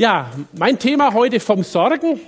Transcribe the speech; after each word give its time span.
Ja, 0.00 0.30
mein 0.56 0.78
Thema 0.78 1.12
heute 1.12 1.40
vom 1.40 1.62
Sorgen. 1.62 2.20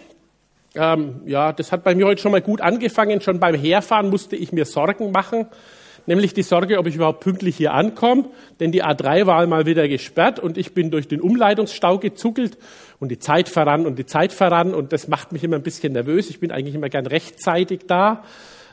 Ähm, 0.75 1.23
ja, 1.25 1.55
das 1.55 1.73
hat 1.73 1.85
bei 1.85 1.95
mir 1.95 2.05
heute 2.05 2.21
schon 2.21 2.33
mal 2.33 2.43
gut 2.43 2.60
angefangen. 2.60 3.23
Schon 3.23 3.41
beim 3.41 3.55
Herfahren 3.55 4.11
musste 4.11 4.37
ich 4.37 4.53
mir 4.53 4.67
Sorgen 4.67 5.11
machen. 5.11 5.46
Nämlich 6.04 6.35
die 6.35 6.43
Sorge, 6.43 6.79
ob 6.79 6.87
ich 6.87 6.96
überhaupt 6.96 7.21
pünktlich 7.21 7.56
hier 7.56 7.72
ankomme. 7.72 8.27
Denn 8.61 8.72
die 8.72 8.85
A3 8.85 9.24
war 9.24 9.46
mal 9.46 9.64
wieder 9.64 9.88
gesperrt 9.88 10.38
und 10.38 10.58
ich 10.58 10.74
bin 10.74 10.90
durch 10.90 11.08
den 11.08 11.22
Umleitungsstau 11.22 11.96
gezuckelt 11.96 12.58
und 13.00 13.08
die 13.08 13.19
Zeit 13.19 13.48
verran 13.48 13.86
und 13.86 13.98
die 13.98 14.04
Zeit 14.04 14.34
verran 14.34 14.75
und 14.75 14.93
das 14.93 15.09
macht 15.09 15.32
mich 15.32 15.43
immer 15.43 15.57
ein 15.57 15.62
bisschen 15.62 15.95
nervös. 15.95 16.29
Ich 16.29 16.41
bin 16.41 16.52
eigentlich 16.52 16.75
immer 16.75 16.91
gern 16.91 17.07
rechtzeitig 17.07 17.86
da. 17.86 18.23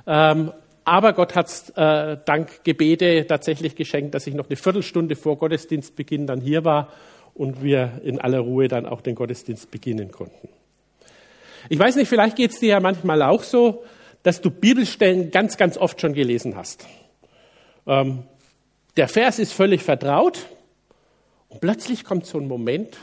Ähm, 0.08 0.52
aber 0.84 1.14
Gott 1.14 1.36
hat 1.36 1.72
äh, 1.78 2.18
dank 2.26 2.66
Gebete 2.66 3.26
tatsächlich 3.26 3.78
geschenkt, 3.78 4.14
dass 4.14 4.28
ich 4.28 4.34
noch 4.34 4.50
eine 4.50 4.58
Viertelstunde 4.58 5.16
vor 5.16 5.38
Gottesdienstbeginn 5.38 6.28
dann 6.28 6.42
hier 6.42 6.66
war 6.66 6.90
und 7.40 7.64
wir 7.64 8.02
in 8.04 8.20
aller 8.20 8.40
Ruhe 8.40 8.68
dann 8.68 8.86
auch 8.86 9.00
den 9.00 9.16
Gottesdienst 9.16 9.72
beginnen 9.72 10.12
konnten. 10.12 10.50
Ich 11.70 11.80
weiß 11.80 11.96
nicht, 11.96 12.10
vielleicht 12.10 12.36
geht 12.36 12.52
es 12.52 12.60
dir 12.60 12.70
ja 12.70 12.80
manchmal 12.82 13.22
auch 13.22 13.44
so, 13.44 13.86
dass 14.24 14.42
du 14.42 14.52
Bibelstellen 14.52 15.32
ganz, 15.32 15.56
ganz 15.56 15.78
oft 15.78 16.02
schon 16.02 16.12
gelesen 16.12 16.58
hast. 16.58 16.86
Ähm, 17.88 18.24
der 18.98 19.08
Vers 19.08 19.40
ist 19.40 19.54
völlig 19.54 19.84
vertraut 19.84 20.48
und 21.48 21.62
plötzlich 21.62 22.04
kommt 22.04 22.26
so 22.26 22.38
ein 22.38 22.48
Moment, 22.48 22.98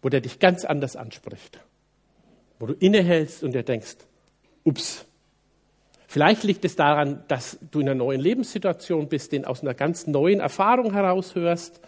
wo 0.00 0.08
der 0.08 0.22
dich 0.22 0.38
ganz 0.38 0.64
anders 0.64 0.96
anspricht, 0.96 1.58
wo 2.58 2.64
du 2.64 2.72
innehältst 2.72 3.44
und 3.44 3.52
dir 3.52 3.62
denkst, 3.62 3.96
ups, 4.64 5.04
Vielleicht 6.12 6.42
liegt 6.42 6.64
es 6.64 6.74
daran, 6.74 7.22
dass 7.28 7.56
du 7.70 7.78
in 7.78 7.88
einer 7.88 7.94
neuen 7.94 8.20
Lebenssituation 8.20 9.08
bist, 9.08 9.30
den 9.30 9.44
aus 9.44 9.62
einer 9.62 9.74
ganz 9.74 10.08
neuen 10.08 10.40
Erfahrung 10.40 10.92
heraushörst. 10.92 11.80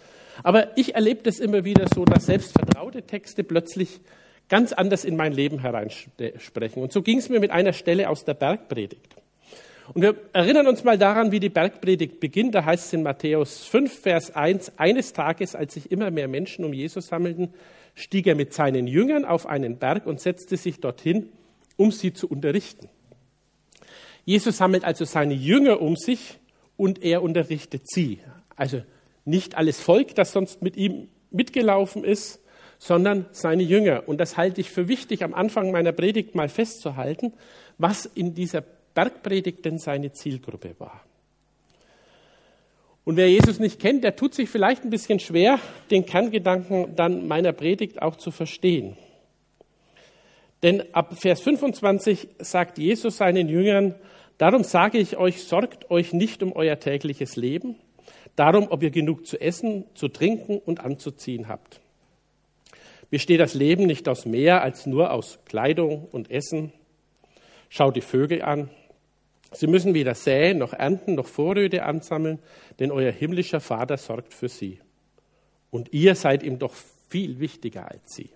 Aber 0.42 0.76
ich 0.76 0.94
erlebe 0.94 1.22
das 1.22 1.38
immer 1.38 1.64
wieder 1.64 1.86
so, 1.94 2.04
dass 2.04 2.26
selbst 2.26 2.52
vertraute 2.52 3.02
Texte 3.02 3.44
plötzlich 3.44 4.00
ganz 4.48 4.72
anders 4.72 5.04
in 5.04 5.16
mein 5.16 5.32
Leben 5.32 5.60
hereinsprechen. 5.60 6.82
Und 6.82 6.92
so 6.92 7.02
ging 7.02 7.18
es 7.18 7.28
mir 7.28 7.40
mit 7.40 7.50
einer 7.50 7.72
Stelle 7.72 8.08
aus 8.08 8.24
der 8.24 8.34
Bergpredigt. 8.34 9.16
Und 9.94 10.02
wir 10.02 10.14
erinnern 10.32 10.66
uns 10.66 10.84
mal 10.84 10.96
daran, 10.96 11.32
wie 11.32 11.40
die 11.40 11.48
Bergpredigt 11.48 12.20
beginnt. 12.20 12.54
Da 12.54 12.64
heißt 12.64 12.86
es 12.86 12.92
in 12.92 13.02
Matthäus 13.02 13.64
5, 13.66 14.00
Vers 14.00 14.34
1, 14.34 14.78
eines 14.78 15.12
Tages, 15.12 15.54
als 15.54 15.74
sich 15.74 15.90
immer 15.90 16.10
mehr 16.10 16.28
Menschen 16.28 16.64
um 16.64 16.72
Jesus 16.72 17.08
sammelten, 17.08 17.52
stieg 17.94 18.26
er 18.26 18.34
mit 18.34 18.54
seinen 18.54 18.86
Jüngern 18.86 19.24
auf 19.24 19.46
einen 19.46 19.78
Berg 19.78 20.06
und 20.06 20.20
setzte 20.20 20.56
sich 20.56 20.80
dorthin, 20.80 21.28
um 21.76 21.90
sie 21.90 22.12
zu 22.12 22.28
unterrichten. 22.28 22.88
Jesus 24.24 24.58
sammelt 24.58 24.84
also 24.84 25.04
seine 25.04 25.34
Jünger 25.34 25.80
um 25.80 25.96
sich 25.96 26.38
und 26.76 27.02
er 27.02 27.22
unterrichtet 27.22 27.82
sie. 27.88 28.20
Also 28.56 28.82
nicht 29.24 29.56
alles 29.56 29.80
Volk, 29.80 30.14
das 30.14 30.32
sonst 30.32 30.62
mit 30.62 30.76
ihm 30.76 31.08
mitgelaufen 31.30 32.04
ist, 32.04 32.40
sondern 32.78 33.26
seine 33.30 33.62
Jünger. 33.62 34.08
Und 34.08 34.18
das 34.18 34.36
halte 34.36 34.60
ich 34.60 34.70
für 34.70 34.88
wichtig, 34.88 35.22
am 35.22 35.34
Anfang 35.34 35.70
meiner 35.70 35.92
Predigt 35.92 36.34
mal 36.34 36.48
festzuhalten, 36.48 37.32
was 37.78 38.06
in 38.06 38.34
dieser 38.34 38.62
Bergpredigt 38.94 39.64
denn 39.64 39.78
seine 39.78 40.12
Zielgruppe 40.12 40.74
war. 40.78 41.02
Und 43.04 43.16
wer 43.16 43.28
Jesus 43.28 43.58
nicht 43.58 43.80
kennt, 43.80 44.04
der 44.04 44.14
tut 44.14 44.34
sich 44.34 44.48
vielleicht 44.48 44.84
ein 44.84 44.90
bisschen 44.90 45.18
schwer, 45.18 45.58
den 45.90 46.06
Kerngedanken 46.06 46.94
dann 46.94 47.26
meiner 47.26 47.52
Predigt 47.52 48.00
auch 48.00 48.16
zu 48.16 48.30
verstehen. 48.30 48.96
Denn 50.62 50.94
ab 50.94 51.16
Vers 51.18 51.40
25 51.40 52.28
sagt 52.38 52.78
Jesus 52.78 53.16
seinen 53.16 53.48
Jüngern, 53.48 53.96
darum 54.38 54.62
sage 54.62 54.98
ich 54.98 55.16
euch, 55.16 55.42
sorgt 55.42 55.90
euch 55.90 56.12
nicht 56.12 56.42
um 56.44 56.52
euer 56.52 56.78
tägliches 56.78 57.34
Leben, 57.34 57.74
darum, 58.36 58.68
ob 58.70 58.82
ihr 58.82 58.90
genug 58.90 59.26
zu 59.26 59.40
essen, 59.40 59.84
zu 59.94 60.08
trinken 60.08 60.58
und 60.58 60.80
anzuziehen 60.80 61.48
habt. 61.48 61.80
Besteht 63.10 63.40
das 63.40 63.54
Leben 63.54 63.86
nicht 63.86 64.08
aus 64.08 64.24
mehr 64.24 64.62
als 64.62 64.86
nur 64.86 65.12
aus 65.12 65.38
Kleidung 65.44 66.08
und 66.12 66.30
Essen? 66.30 66.72
Schaut 67.68 67.96
die 67.96 68.00
Vögel 68.00 68.42
an. 68.42 68.70
Sie 69.52 69.66
müssen 69.66 69.92
weder 69.92 70.14
säen 70.14 70.58
noch 70.58 70.72
ernten 70.72 71.14
noch 71.14 71.26
Vorräte 71.26 71.82
ansammeln, 71.84 72.38
denn 72.78 72.90
euer 72.90 73.12
himmlischer 73.12 73.60
Vater 73.60 73.98
sorgt 73.98 74.32
für 74.32 74.48
sie. 74.48 74.78
Und 75.70 75.92
ihr 75.92 76.14
seid 76.14 76.42
ihm 76.42 76.58
doch 76.58 76.72
viel 77.10 77.38
wichtiger 77.38 77.90
als 77.90 78.14
sie. 78.14 78.30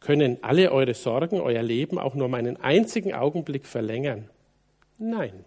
Können 0.00 0.38
alle 0.40 0.72
eure 0.72 0.94
Sorgen 0.94 1.40
euer 1.40 1.62
Leben 1.62 1.98
auch 1.98 2.14
nur 2.14 2.26
um 2.26 2.34
einen 2.34 2.56
einzigen 2.56 3.12
Augenblick 3.12 3.66
verlängern? 3.66 4.30
Nein. 4.96 5.44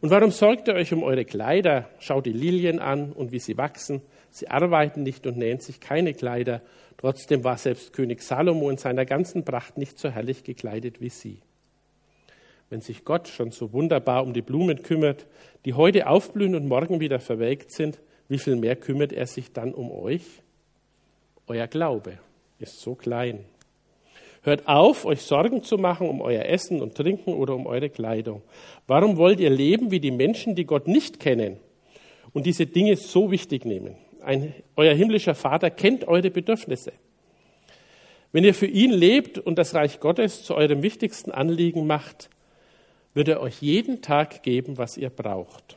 Und 0.00 0.10
warum 0.10 0.30
sorgt 0.30 0.68
ihr 0.68 0.74
euch 0.74 0.92
um 0.92 1.02
eure 1.02 1.24
Kleider? 1.24 1.88
Schaut 1.98 2.26
die 2.26 2.32
Lilien 2.32 2.78
an 2.78 3.12
und 3.12 3.32
wie 3.32 3.38
sie 3.38 3.58
wachsen. 3.58 4.02
Sie 4.30 4.48
arbeiten 4.48 5.02
nicht 5.02 5.26
und 5.26 5.36
nähen 5.36 5.60
sich 5.60 5.80
keine 5.80 6.14
Kleider. 6.14 6.62
Trotzdem 6.96 7.44
war 7.44 7.58
selbst 7.58 7.92
König 7.92 8.22
Salomo 8.22 8.70
in 8.70 8.76
seiner 8.76 9.04
ganzen 9.04 9.44
Pracht 9.44 9.78
nicht 9.78 9.98
so 9.98 10.10
herrlich 10.10 10.44
gekleidet 10.44 11.00
wie 11.00 11.08
sie. 11.08 11.40
Wenn 12.68 12.80
sich 12.80 13.04
Gott 13.04 13.26
schon 13.26 13.50
so 13.50 13.72
wunderbar 13.72 14.22
um 14.22 14.32
die 14.32 14.42
Blumen 14.42 14.82
kümmert, 14.82 15.26
die 15.64 15.74
heute 15.74 16.06
aufblühen 16.06 16.54
und 16.54 16.68
morgen 16.68 17.00
wieder 17.00 17.18
verwelkt 17.18 17.72
sind, 17.72 17.98
wie 18.28 18.38
viel 18.38 18.54
mehr 18.54 18.76
kümmert 18.76 19.12
er 19.12 19.26
sich 19.26 19.52
dann 19.52 19.74
um 19.74 19.90
euch? 19.90 20.24
Euer 21.48 21.66
Glaube 21.66 22.18
ist 22.60 22.80
so 22.80 22.94
klein. 22.94 23.44
Hört 24.42 24.66
auf, 24.68 25.04
euch 25.04 25.20
Sorgen 25.20 25.62
zu 25.62 25.76
machen 25.76 26.08
um 26.08 26.22
euer 26.22 26.44
Essen 26.46 26.80
und 26.80 26.94
Trinken 26.94 27.34
oder 27.34 27.54
um 27.54 27.66
eure 27.66 27.90
Kleidung. 27.90 28.42
Warum 28.86 29.18
wollt 29.18 29.38
ihr 29.38 29.50
leben 29.50 29.90
wie 29.90 30.00
die 30.00 30.10
Menschen, 30.10 30.54
die 30.54 30.64
Gott 30.64 30.88
nicht 30.88 31.20
kennen 31.20 31.58
und 32.32 32.46
diese 32.46 32.66
Dinge 32.66 32.96
so 32.96 33.30
wichtig 33.30 33.66
nehmen? 33.66 33.96
Ein, 34.22 34.54
euer 34.76 34.94
himmlischer 34.94 35.34
Vater 35.34 35.70
kennt 35.70 36.08
eure 36.08 36.30
Bedürfnisse. 36.30 36.92
Wenn 38.32 38.44
ihr 38.44 38.54
für 38.54 38.66
ihn 38.66 38.92
lebt 38.92 39.38
und 39.38 39.58
das 39.58 39.74
Reich 39.74 40.00
Gottes 40.00 40.42
zu 40.44 40.54
eurem 40.54 40.82
wichtigsten 40.82 41.32
Anliegen 41.32 41.86
macht, 41.86 42.30
wird 43.12 43.28
er 43.28 43.40
euch 43.40 43.60
jeden 43.60 44.02
Tag 44.02 44.42
geben, 44.42 44.78
was 44.78 44.96
ihr 44.96 45.10
braucht. 45.10 45.76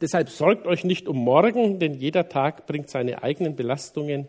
Deshalb 0.00 0.30
sorgt 0.30 0.66
euch 0.66 0.82
nicht 0.82 1.06
um 1.06 1.18
morgen, 1.18 1.78
denn 1.78 1.94
jeder 1.94 2.28
Tag 2.28 2.66
bringt 2.66 2.90
seine 2.90 3.22
eigenen 3.22 3.54
Belastungen. 3.54 4.28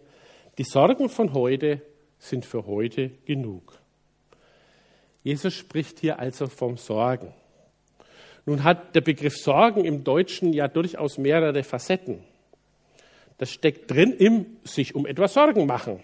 Die 0.60 0.66
Sorgen 0.66 1.10
von 1.10 1.34
heute 1.34 1.82
sind 2.24 2.46
für 2.46 2.66
heute 2.66 3.10
genug. 3.26 3.78
Jesus 5.24 5.54
spricht 5.54 6.00
hier 6.00 6.20
also 6.20 6.48
vom 6.48 6.78
Sorgen. 6.78 7.34
Nun 8.46 8.64
hat 8.64 8.96
der 8.96 9.02
Begriff 9.02 9.38
Sorgen 9.38 9.84
im 9.84 10.04
Deutschen 10.04 10.54
ja 10.54 10.68
durchaus 10.68 11.18
mehrere 11.18 11.64
Facetten. 11.64 12.24
Das 13.38 13.52
steckt 13.52 13.92
drin 13.92 14.14
im 14.14 14.46
sich 14.64 14.96
um 14.96 15.06
etwas 15.06 15.34
Sorgen 15.34 15.66
machen, 15.66 16.02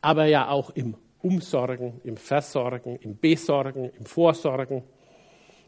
aber 0.00 0.24
ja 0.24 0.48
auch 0.48 0.70
im 0.70 0.96
Umsorgen, 1.20 2.00
im 2.04 2.16
Versorgen, 2.16 2.96
im 2.96 3.18
Besorgen, 3.18 3.90
im 3.98 4.06
Vorsorgen. 4.06 4.82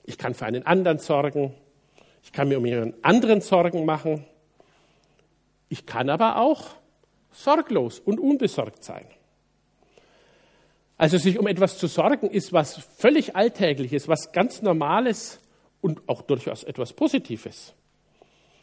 Ich 0.04 0.16
kann 0.16 0.34
für 0.34 0.46
einen 0.46 0.64
anderen 0.64 0.98
sorgen, 0.98 1.54
ich 2.22 2.32
kann 2.32 2.48
mir 2.48 2.58
um 2.58 2.66
jemand 2.66 2.94
anderen 3.04 3.40
Sorgen 3.40 3.84
machen. 3.84 4.24
Ich 5.68 5.84
kann 5.84 6.08
aber 6.08 6.40
auch 6.40 6.68
sorglos 7.30 8.00
und 8.00 8.20
unbesorgt 8.20 8.82
sein. 8.82 9.06
Also 10.98 11.18
sich 11.18 11.38
um 11.38 11.46
etwas 11.46 11.78
zu 11.78 11.88
sorgen 11.88 12.30
ist 12.30 12.52
was 12.52 12.76
völlig 12.98 13.36
Alltägliches, 13.36 14.08
was 14.08 14.32
ganz 14.32 14.62
Normales 14.62 15.40
und 15.82 16.08
auch 16.08 16.22
durchaus 16.22 16.64
etwas 16.64 16.94
Positives. 16.94 17.74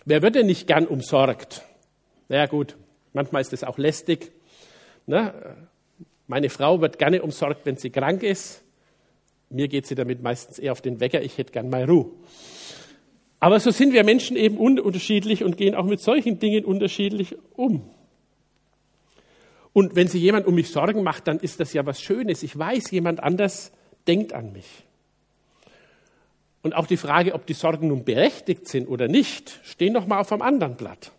Wer 0.05 0.21
wird 0.21 0.35
denn 0.35 0.47
nicht 0.47 0.67
gern 0.67 0.87
umsorgt? 0.87 1.63
Naja 2.29 2.47
gut, 2.47 2.75
manchmal 3.13 3.41
ist 3.41 3.53
es 3.53 3.63
auch 3.63 3.77
lästig. 3.77 4.31
Ne? 5.05 5.33
Meine 6.27 6.49
Frau 6.49 6.81
wird 6.81 6.97
gerne 6.97 7.21
umsorgt, 7.21 7.65
wenn 7.65 7.77
sie 7.77 7.91
krank 7.91 8.23
ist. 8.23 8.63
Mir 9.49 9.67
geht 9.67 9.85
sie 9.85 9.95
damit 9.95 10.23
meistens 10.23 10.57
eher 10.57 10.71
auf 10.71 10.81
den 10.81 10.99
Wecker, 10.99 11.21
ich 11.21 11.37
hätte 11.37 11.51
gern 11.51 11.69
mal 11.69 11.83
Ruhe. 11.83 12.09
Aber 13.39 13.59
so 13.59 13.71
sind 13.71 13.93
wir 13.93 14.03
Menschen 14.03 14.35
eben 14.37 14.57
unterschiedlich 14.57 15.43
und 15.43 15.57
gehen 15.57 15.75
auch 15.75 15.85
mit 15.85 15.99
solchen 15.99 16.39
Dingen 16.39 16.65
unterschiedlich 16.65 17.35
um. 17.55 17.89
Und 19.73 19.95
wenn 19.95 20.07
sich 20.07 20.21
jemand 20.21 20.45
um 20.45 20.55
mich 20.55 20.71
Sorgen 20.71 21.03
macht, 21.03 21.27
dann 21.27 21.39
ist 21.39 21.59
das 21.59 21.73
ja 21.73 21.85
was 21.85 21.99
Schönes. 21.99 22.43
Ich 22.43 22.57
weiß, 22.57 22.91
jemand 22.91 23.21
anders 23.21 23.71
denkt 24.07 24.33
an 24.33 24.53
mich. 24.53 24.85
Und 26.61 26.75
auch 26.75 26.87
die 26.87 26.97
Frage, 26.97 27.33
ob 27.33 27.45
die 27.45 27.53
Sorgen 27.53 27.89
nun 27.89 28.05
berechtigt 28.05 28.67
sind 28.67 28.87
oder 28.87 29.07
nicht, 29.07 29.59
stehen 29.63 29.93
noch 29.93 30.07
mal 30.07 30.19
auf 30.19 30.31
einem 30.31 30.43
anderen 30.43 30.75
Blatt. 30.75 31.11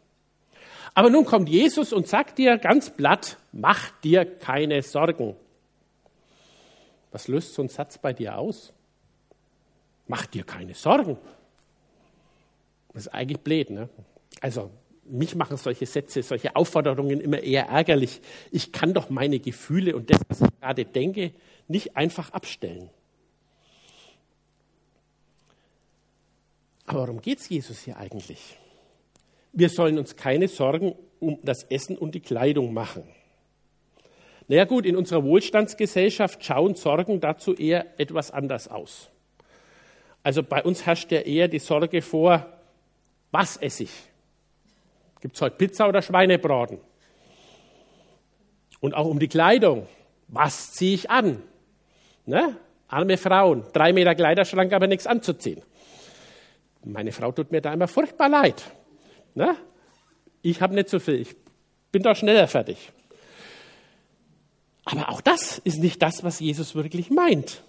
Aber 0.95 1.11
nun 1.11 1.25
kommt 1.25 1.49
Jesus 1.49 1.93
und 1.93 2.07
sagt 2.07 2.39
dir 2.39 2.57
ganz 2.57 2.91
platt, 2.91 3.37
mach 3.53 3.91
dir 4.01 4.25
keine 4.25 4.81
Sorgen. 4.83 5.37
Was 7.11 7.29
löst 7.29 7.55
so 7.55 7.63
ein 7.63 7.69
Satz 7.69 7.99
bei 7.99 8.13
dir 8.13 8.39
aus? 8.39 8.73
Mach 10.07 10.27
dir 10.27 10.45
keine 10.45 10.75
Sorgen. 10.75 11.19
Das 12.93 13.07
ist 13.07 13.13
eigentlich 13.13 13.41
blöd, 13.41 13.71
ne? 13.71 13.89
Also, 14.41 14.71
mich 15.07 15.35
machen 15.35 15.57
solche 15.57 15.87
Sätze, 15.87 16.23
solche 16.23 16.57
Aufforderungen 16.57 17.21
immer 17.21 17.41
eher 17.41 17.69
ärgerlich. 17.69 18.21
Ich 18.51 18.73
kann 18.73 18.95
doch 18.95 19.11
meine 19.11 19.39
Gefühle 19.39 19.95
und 19.97 20.11
das, 20.11 20.21
was 20.29 20.41
ich 20.41 20.61
gerade 20.61 20.85
denke, 20.85 21.33
nicht 21.69 21.97
einfach 21.97 22.31
abstellen. 22.31 22.91
Aber 26.87 27.01
worum 27.01 27.21
geht 27.21 27.39
es 27.39 27.49
Jesus 27.49 27.81
hier 27.81 27.97
eigentlich? 27.97 28.59
Wir 29.53 29.69
sollen 29.69 29.99
uns 29.99 30.17
keine 30.17 30.49
Sorgen 30.49 30.95
um 31.21 31.39
das 31.43 31.65
Essen 31.65 31.97
und 31.97 32.15
die 32.15 32.21
Kleidung 32.21 32.75
machen. 32.75 33.05
Naja 34.49 34.65
gut, 34.65 34.85
in 34.85 34.97
unserer 34.97 35.25
Wohlstandsgesellschaft 35.25 36.45
schauen 36.45 36.75
Sorgen 36.75 37.21
dazu 37.21 37.55
eher 37.55 37.99
etwas 37.99 38.31
anders 38.31 38.69
aus. 38.69 39.11
Also 40.23 40.43
bei 40.43 40.63
uns 40.63 40.85
herrscht 40.85 41.13
ja 41.13 41.21
eher 41.21 41.49
die 41.49 41.59
Sorge 41.59 42.03
vor, 42.03 42.47
was 43.31 43.57
esse 43.57 43.85
ich? 43.85 43.93
Gibt 45.25 45.37
es 45.37 45.41
heute 45.41 45.57
Pizza 45.57 45.89
oder 45.89 46.03
Schweinebraten? 46.03 46.79
Und 48.81 48.93
auch 48.93 49.07
um 49.07 49.19
die 49.19 49.29
Kleidung. 49.29 49.87
Was 50.29 50.73
ziehe 50.73 50.95
ich 50.95 51.09
an? 51.09 51.43
Ne? 52.27 52.59
Arme 52.89 53.17
Frauen, 53.17 53.65
drei 53.73 53.95
Meter 53.95 54.15
Kleiderschrank, 54.15 54.71
aber 54.75 54.87
nichts 54.87 55.07
anzuziehen. 55.07 55.63
Meine 56.85 57.11
Frau 57.11 57.33
tut 57.33 57.53
mir 57.53 57.63
da 57.63 57.73
immer 57.73 57.89
furchtbar 57.89 58.29
leid. 58.29 58.65
Ne? 59.35 59.57
Ich 60.43 60.61
habe 60.61 60.75
nicht 60.75 60.91
so 60.91 60.99
viel, 60.99 61.15
ich 61.15 61.35
bin 61.91 62.03
da 62.03 62.15
schneller 62.15 62.47
fertig. 62.47 62.93
Aber 64.85 65.09
auch 65.09 65.23
das 65.23 65.57
ist 65.57 65.79
nicht 65.79 66.03
das, 66.03 66.23
was 66.23 66.39
Jesus 66.39 66.75
wirklich 66.75 67.09
meint. 67.09 67.63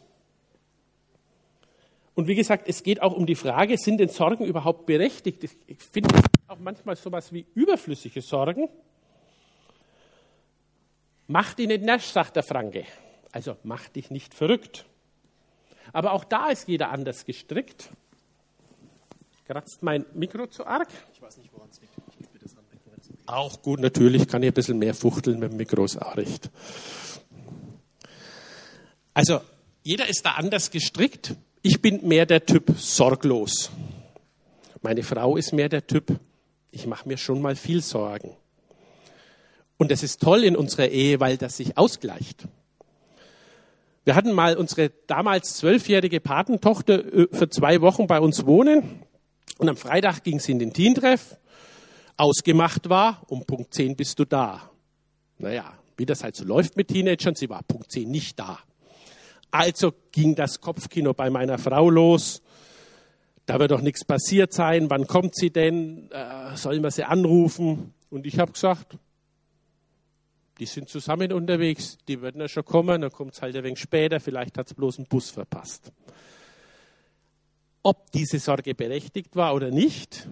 Und 2.15 2.27
wie 2.27 2.35
gesagt, 2.35 2.67
es 2.67 2.83
geht 2.83 3.01
auch 3.01 3.13
um 3.13 3.25
die 3.25 3.35
Frage, 3.35 3.77
sind 3.77 3.99
denn 4.01 4.09
Sorgen 4.09 4.43
überhaupt 4.43 4.85
berechtigt? 4.85 5.41
Ich 5.67 5.77
finde 5.77 6.13
auch 6.47 6.59
manchmal 6.59 6.95
sowas 6.95 7.31
wie 7.33 7.45
überflüssige 7.55 8.21
Sorgen. 8.21 8.69
Mach 11.27 11.53
dich 11.53 11.67
nicht 11.67 11.83
nasch, 11.83 12.05
sagt 12.05 12.35
der 12.35 12.43
Franke. 12.43 12.85
Also 13.31 13.57
mach 13.63 13.89
dich 13.89 14.11
nicht 14.11 14.33
verrückt. 14.33 14.85
Aber 15.91 16.13
auch 16.13 16.23
da 16.23 16.49
ist 16.49 16.67
jeder 16.67 16.91
anders 16.91 17.25
gestrickt. 17.25 17.89
Kratzt 19.45 19.83
mein 19.83 20.05
Mikro 20.13 20.47
zu 20.47 20.65
arg? 20.65 20.87
Ich 21.13 21.21
weiß 21.21 21.37
nicht, 21.37 21.51
woran 21.53 21.69
es 21.69 21.79
liegt. 21.79 21.93
Ich 22.19 22.27
gebe 22.31 22.39
das 22.39 22.57
an. 22.57 22.65
Auch 23.27 23.61
gut, 23.61 23.79
natürlich 23.79 24.27
kann 24.27 24.43
ich 24.43 24.49
ein 24.51 24.53
bisschen 24.53 24.77
mehr 24.77 24.93
fuchteln 24.93 25.39
mit 25.39 25.51
dem 25.51 25.57
Mikro, 25.57 25.85
ist 25.85 25.97
auch 25.97 26.15
recht. 26.15 26.49
Also, 29.13 29.41
jeder 29.83 30.07
ist 30.07 30.25
da 30.25 30.33
anders 30.33 30.69
gestrickt. 30.69 31.35
Ich 31.63 31.81
bin 31.81 32.07
mehr 32.07 32.25
der 32.25 32.45
Typ 32.45 32.71
sorglos. 32.77 33.71
Meine 34.81 35.01
Frau 35.01 35.37
ist 35.37 35.53
mehr 35.53 35.69
der 35.69 35.87
Typ, 35.87 36.19
ich 36.75 36.87
mache 36.87 37.07
mir 37.07 37.17
schon 37.17 37.41
mal 37.41 37.55
viel 37.55 37.81
Sorgen. 37.81 38.35
Und 39.77 39.91
das 39.91 40.03
ist 40.03 40.21
toll 40.21 40.43
in 40.43 40.55
unserer 40.55 40.89
Ehe, 40.89 41.19
weil 41.19 41.37
das 41.37 41.57
sich 41.57 41.77
ausgleicht. 41.77 42.47
Wir 44.03 44.15
hatten 44.15 44.33
mal 44.33 44.55
unsere 44.55 44.91
damals 45.07 45.55
zwölfjährige 45.55 46.19
Patentochter 46.19 47.13
äh, 47.13 47.27
für 47.31 47.49
zwei 47.49 47.81
Wochen 47.81 48.07
bei 48.07 48.19
uns 48.19 48.45
wohnen. 48.45 49.01
Und 49.57 49.69
am 49.69 49.77
Freitag 49.77 50.23
ging 50.23 50.39
sie 50.39 50.51
in 50.51 50.59
den 50.59 50.73
Teentreff. 50.73 51.37
Ausgemacht 52.17 52.89
war, 52.89 53.23
um 53.27 53.45
Punkt 53.45 53.73
10 53.73 53.95
bist 53.95 54.19
du 54.19 54.25
da. 54.25 54.69
Naja, 55.37 55.73
wie 55.97 56.05
das 56.05 56.23
halt 56.23 56.35
so 56.35 56.45
läuft 56.45 56.77
mit 56.77 56.89
Teenagern, 56.89 57.35
sie 57.35 57.49
war 57.49 57.63
Punkt 57.63 57.91
10 57.91 58.09
nicht 58.09 58.39
da. 58.39 58.59
Also 59.51 59.93
ging 60.11 60.35
das 60.35 60.61
Kopfkino 60.61 61.13
bei 61.13 61.29
meiner 61.29 61.57
Frau 61.57 61.89
los. 61.89 62.41
Da 63.45 63.59
wird 63.59 63.71
doch 63.71 63.81
nichts 63.81 64.03
passiert 64.03 64.53
sein. 64.53 64.89
Wann 64.89 65.07
kommt 65.07 65.35
sie 65.35 65.51
denn? 65.51 66.09
Äh, 66.11 66.55
sollen 66.57 66.81
wir 66.81 66.91
sie 66.91 67.03
anrufen? 67.03 67.93
Und 68.09 68.25
ich 68.25 68.39
habe 68.39 68.51
gesagt, 68.51 68.97
die 70.59 70.65
sind 70.65 70.89
zusammen 70.89 71.33
unterwegs, 71.33 71.97
die 72.07 72.21
würden 72.21 72.39
ja 72.39 72.47
schon 72.47 72.63
kommen, 72.63 73.01
dann 73.01 73.11
kommt 73.11 73.33
es 73.33 73.41
halt 73.41 73.55
ein 73.55 73.63
wenig 73.63 73.79
später, 73.79 74.19
vielleicht 74.19 74.57
hat 74.57 74.67
es 74.67 74.73
bloß 74.73 74.97
einen 74.99 75.07
Bus 75.07 75.29
verpasst. 75.29 75.91
Ob 77.83 78.11
diese 78.11 78.39
Sorge 78.39 78.73
berechtigt 78.73 79.35
war 79.35 79.53
oder 79.53 79.69
nicht, 79.69 80.27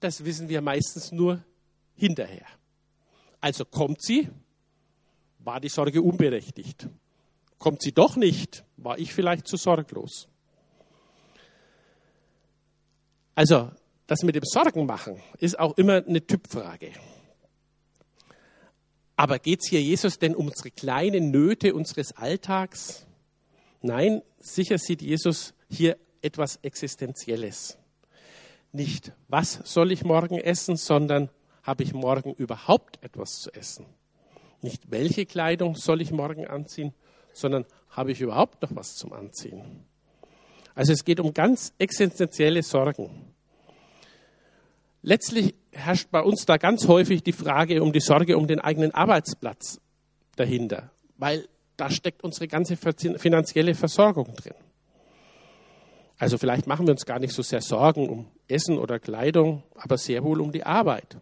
das 0.00 0.24
wissen 0.24 0.48
wir 0.48 0.62
meistens 0.62 1.12
nur 1.12 1.44
hinterher. 1.94 2.46
Also 3.40 3.64
kommt 3.64 4.02
sie, 4.02 4.28
war 5.38 5.60
die 5.60 5.68
Sorge 5.68 6.02
unberechtigt. 6.02 6.88
Kommt 7.58 7.82
sie 7.82 7.92
doch 7.92 8.16
nicht, 8.16 8.64
war 8.76 8.98
ich 8.98 9.12
vielleicht 9.12 9.46
zu 9.46 9.56
sorglos. 9.56 10.28
Also, 13.38 13.70
das 14.08 14.24
mit 14.24 14.34
dem 14.34 14.42
Sorgen 14.42 14.84
machen 14.84 15.22
ist 15.38 15.60
auch 15.60 15.78
immer 15.78 16.04
eine 16.04 16.26
Typfrage. 16.26 16.90
Aber 19.14 19.38
geht 19.38 19.60
es 19.62 19.70
hier 19.70 19.80
Jesus 19.80 20.18
denn 20.18 20.34
um 20.34 20.48
unsere 20.48 20.72
kleinen 20.72 21.30
Nöte 21.30 21.72
unseres 21.72 22.16
Alltags? 22.16 23.06
Nein, 23.80 24.22
sicher 24.40 24.76
sieht 24.76 25.02
Jesus 25.02 25.54
hier 25.70 25.98
etwas 26.20 26.56
Existenzielles. 26.62 27.78
Nicht, 28.72 29.12
was 29.28 29.60
soll 29.62 29.92
ich 29.92 30.02
morgen 30.02 30.38
essen, 30.38 30.76
sondern 30.76 31.30
habe 31.62 31.84
ich 31.84 31.94
morgen 31.94 32.34
überhaupt 32.34 33.00
etwas 33.04 33.34
zu 33.34 33.52
essen? 33.52 33.86
Nicht, 34.62 34.90
welche 34.90 35.26
Kleidung 35.26 35.76
soll 35.76 36.00
ich 36.00 36.10
morgen 36.10 36.48
anziehen, 36.48 36.92
sondern 37.32 37.66
habe 37.88 38.10
ich 38.10 38.20
überhaupt 38.20 38.62
noch 38.62 38.74
was 38.74 38.96
zum 38.96 39.12
Anziehen? 39.12 39.86
Also 40.78 40.92
es 40.92 41.04
geht 41.04 41.18
um 41.18 41.34
ganz 41.34 41.72
existenzielle 41.78 42.62
Sorgen. 42.62 43.10
Letztlich 45.02 45.56
herrscht 45.72 46.08
bei 46.12 46.20
uns 46.22 46.46
da 46.46 46.56
ganz 46.56 46.86
häufig 46.86 47.24
die 47.24 47.32
Frage 47.32 47.82
um 47.82 47.92
die 47.92 47.98
Sorge 47.98 48.38
um 48.38 48.46
den 48.46 48.60
eigenen 48.60 48.94
Arbeitsplatz 48.94 49.80
dahinter, 50.36 50.92
weil 51.16 51.48
da 51.76 51.90
steckt 51.90 52.22
unsere 52.22 52.46
ganze 52.46 52.76
finanzielle 52.76 53.74
Versorgung 53.74 54.32
drin. 54.36 54.54
Also 56.16 56.38
vielleicht 56.38 56.68
machen 56.68 56.86
wir 56.86 56.92
uns 56.92 57.06
gar 57.06 57.18
nicht 57.18 57.34
so 57.34 57.42
sehr 57.42 57.60
Sorgen 57.60 58.08
um 58.08 58.26
Essen 58.46 58.78
oder 58.78 59.00
Kleidung, 59.00 59.64
aber 59.74 59.98
sehr 59.98 60.22
wohl 60.22 60.40
um 60.40 60.52
die 60.52 60.62
Arbeit. 60.62 61.16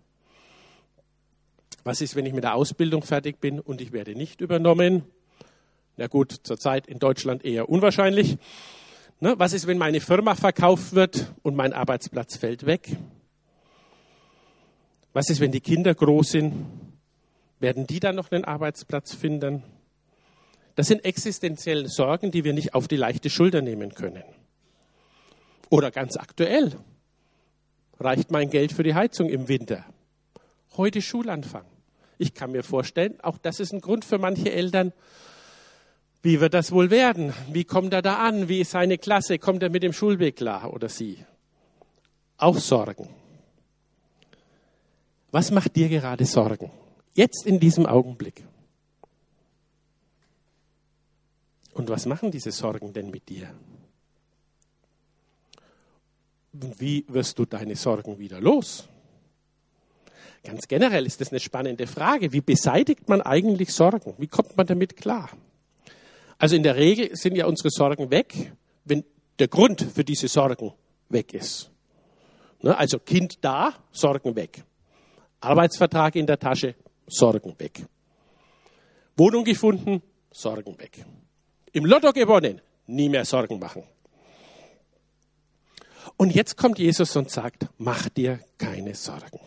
Was 1.82 2.02
ist, 2.02 2.14
wenn 2.14 2.26
ich 2.26 2.34
mit 2.34 2.44
der 2.44 2.56
Ausbildung 2.56 3.00
fertig 3.00 3.40
bin 3.40 3.58
und 3.58 3.80
ich 3.80 3.92
werde 3.92 4.16
nicht 4.16 4.42
übernommen? 4.42 5.04
Na 5.96 6.08
gut, 6.08 6.40
zurzeit 6.42 6.86
in 6.86 6.98
Deutschland 6.98 7.42
eher 7.42 7.70
unwahrscheinlich. 7.70 8.36
Ne, 9.18 9.34
was 9.38 9.54
ist, 9.54 9.66
wenn 9.66 9.78
meine 9.78 10.00
Firma 10.00 10.34
verkauft 10.34 10.94
wird 10.94 11.32
und 11.42 11.56
mein 11.56 11.72
Arbeitsplatz 11.72 12.36
fällt 12.36 12.66
weg? 12.66 12.96
Was 15.14 15.30
ist, 15.30 15.40
wenn 15.40 15.52
die 15.52 15.60
Kinder 15.60 15.94
groß 15.94 16.32
sind? 16.32 16.66
Werden 17.58 17.86
die 17.86 18.00
dann 18.00 18.16
noch 18.16 18.30
einen 18.30 18.44
Arbeitsplatz 18.44 19.14
finden? 19.14 19.62
Das 20.74 20.88
sind 20.88 21.06
existenzielle 21.06 21.88
Sorgen, 21.88 22.30
die 22.30 22.44
wir 22.44 22.52
nicht 22.52 22.74
auf 22.74 22.86
die 22.86 22.96
leichte 22.96 23.30
Schulter 23.30 23.62
nehmen 23.62 23.94
können. 23.94 24.24
Oder 25.70 25.90
ganz 25.90 26.18
aktuell. 26.18 26.72
Reicht 27.98 28.30
mein 28.30 28.50
Geld 28.50 28.72
für 28.72 28.82
die 28.82 28.94
Heizung 28.94 29.30
im 29.30 29.48
Winter? 29.48 29.86
Heute 30.76 31.00
Schulanfang. 31.00 31.64
Ich 32.18 32.34
kann 32.34 32.52
mir 32.52 32.62
vorstellen, 32.62 33.18
auch 33.22 33.38
das 33.38 33.60
ist 33.60 33.72
ein 33.72 33.80
Grund 33.80 34.04
für 34.04 34.18
manche 34.18 34.52
Eltern, 34.52 34.92
wie 36.26 36.40
wird 36.40 36.54
das 36.54 36.72
wohl 36.72 36.90
werden? 36.90 37.32
Wie 37.52 37.62
kommt 37.62 37.92
er 37.92 38.02
da 38.02 38.16
an? 38.16 38.48
Wie 38.48 38.60
ist 38.60 38.72
seine 38.72 38.98
Klasse? 38.98 39.38
Kommt 39.38 39.62
er 39.62 39.70
mit 39.70 39.84
dem 39.84 39.92
Schulweg 39.92 40.34
klar 40.34 40.72
oder 40.72 40.88
sie? 40.88 41.24
Auch 42.36 42.58
Sorgen. 42.58 43.08
Was 45.30 45.52
macht 45.52 45.76
dir 45.76 45.88
gerade 45.88 46.24
Sorgen? 46.24 46.72
Jetzt 47.14 47.46
in 47.46 47.60
diesem 47.60 47.86
Augenblick. 47.86 48.44
Und 51.74 51.88
was 51.90 52.06
machen 52.06 52.32
diese 52.32 52.50
Sorgen 52.50 52.92
denn 52.92 53.12
mit 53.12 53.28
dir? 53.28 53.48
Wie 56.52 57.04
wirst 57.06 57.38
du 57.38 57.44
deine 57.44 57.76
Sorgen 57.76 58.18
wieder 58.18 58.40
los? 58.40 58.88
Ganz 60.42 60.66
generell 60.66 61.06
ist 61.06 61.20
das 61.20 61.30
eine 61.30 61.38
spannende 61.38 61.86
Frage. 61.86 62.32
Wie 62.32 62.40
beseitigt 62.40 63.08
man 63.08 63.22
eigentlich 63.22 63.72
Sorgen? 63.72 64.14
Wie 64.18 64.26
kommt 64.26 64.56
man 64.56 64.66
damit 64.66 64.96
klar? 64.96 65.30
Also 66.38 66.56
in 66.56 66.62
der 66.62 66.76
Regel 66.76 67.14
sind 67.16 67.36
ja 67.36 67.46
unsere 67.46 67.70
Sorgen 67.70 68.10
weg, 68.10 68.52
wenn 68.84 69.04
der 69.38 69.48
Grund 69.48 69.82
für 69.82 70.04
diese 70.04 70.28
Sorgen 70.28 70.72
weg 71.08 71.32
ist. 71.34 71.70
Ne, 72.62 72.76
also 72.76 72.98
Kind 72.98 73.38
da, 73.42 73.74
Sorgen 73.92 74.34
weg. 74.34 74.62
Arbeitsvertrag 75.40 76.16
in 76.16 76.26
der 76.26 76.38
Tasche, 76.38 76.74
Sorgen 77.06 77.54
weg. 77.58 77.84
Wohnung 79.16 79.44
gefunden, 79.44 80.02
Sorgen 80.30 80.78
weg. 80.78 81.04
Im 81.72 81.86
Lotto 81.86 82.12
gewonnen, 82.12 82.60
nie 82.86 83.08
mehr 83.08 83.24
Sorgen 83.24 83.58
machen. 83.58 83.82
Und 86.16 86.34
jetzt 86.34 86.56
kommt 86.56 86.78
Jesus 86.78 87.14
und 87.16 87.30
sagt, 87.30 87.66
mach 87.78 88.08
dir 88.08 88.40
keine 88.58 88.94
Sorgen. 88.94 89.40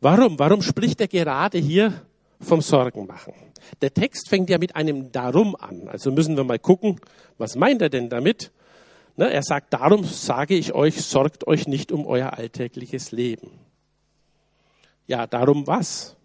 Warum? 0.00 0.38
Warum 0.38 0.62
spricht 0.62 1.00
er 1.00 1.08
gerade 1.08 1.58
hier 1.58 2.02
vom 2.40 2.60
Sorgenmachen? 2.60 3.34
Der 3.82 3.92
Text 3.92 4.28
fängt 4.28 4.50
ja 4.50 4.58
mit 4.58 4.76
einem 4.76 5.12
Darum 5.12 5.56
an. 5.56 5.88
Also 5.88 6.10
müssen 6.12 6.36
wir 6.36 6.44
mal 6.44 6.58
gucken, 6.58 7.00
was 7.38 7.56
meint 7.56 7.82
er 7.82 7.90
denn 7.90 8.08
damit? 8.08 8.52
Ne, 9.16 9.32
er 9.32 9.42
sagt, 9.42 9.72
darum 9.72 10.04
sage 10.04 10.54
ich 10.54 10.72
euch, 10.74 11.02
sorgt 11.02 11.46
euch 11.46 11.68
nicht 11.68 11.92
um 11.92 12.06
euer 12.06 12.32
alltägliches 12.32 13.12
Leben. 13.12 13.50
Ja, 15.06 15.26
darum 15.26 15.66
was? 15.66 16.16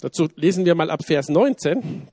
Dazu 0.00 0.28
lesen 0.36 0.64
wir 0.64 0.74
mal 0.74 0.90
ab 0.90 1.04
Vers 1.04 1.28
19. 1.28 2.08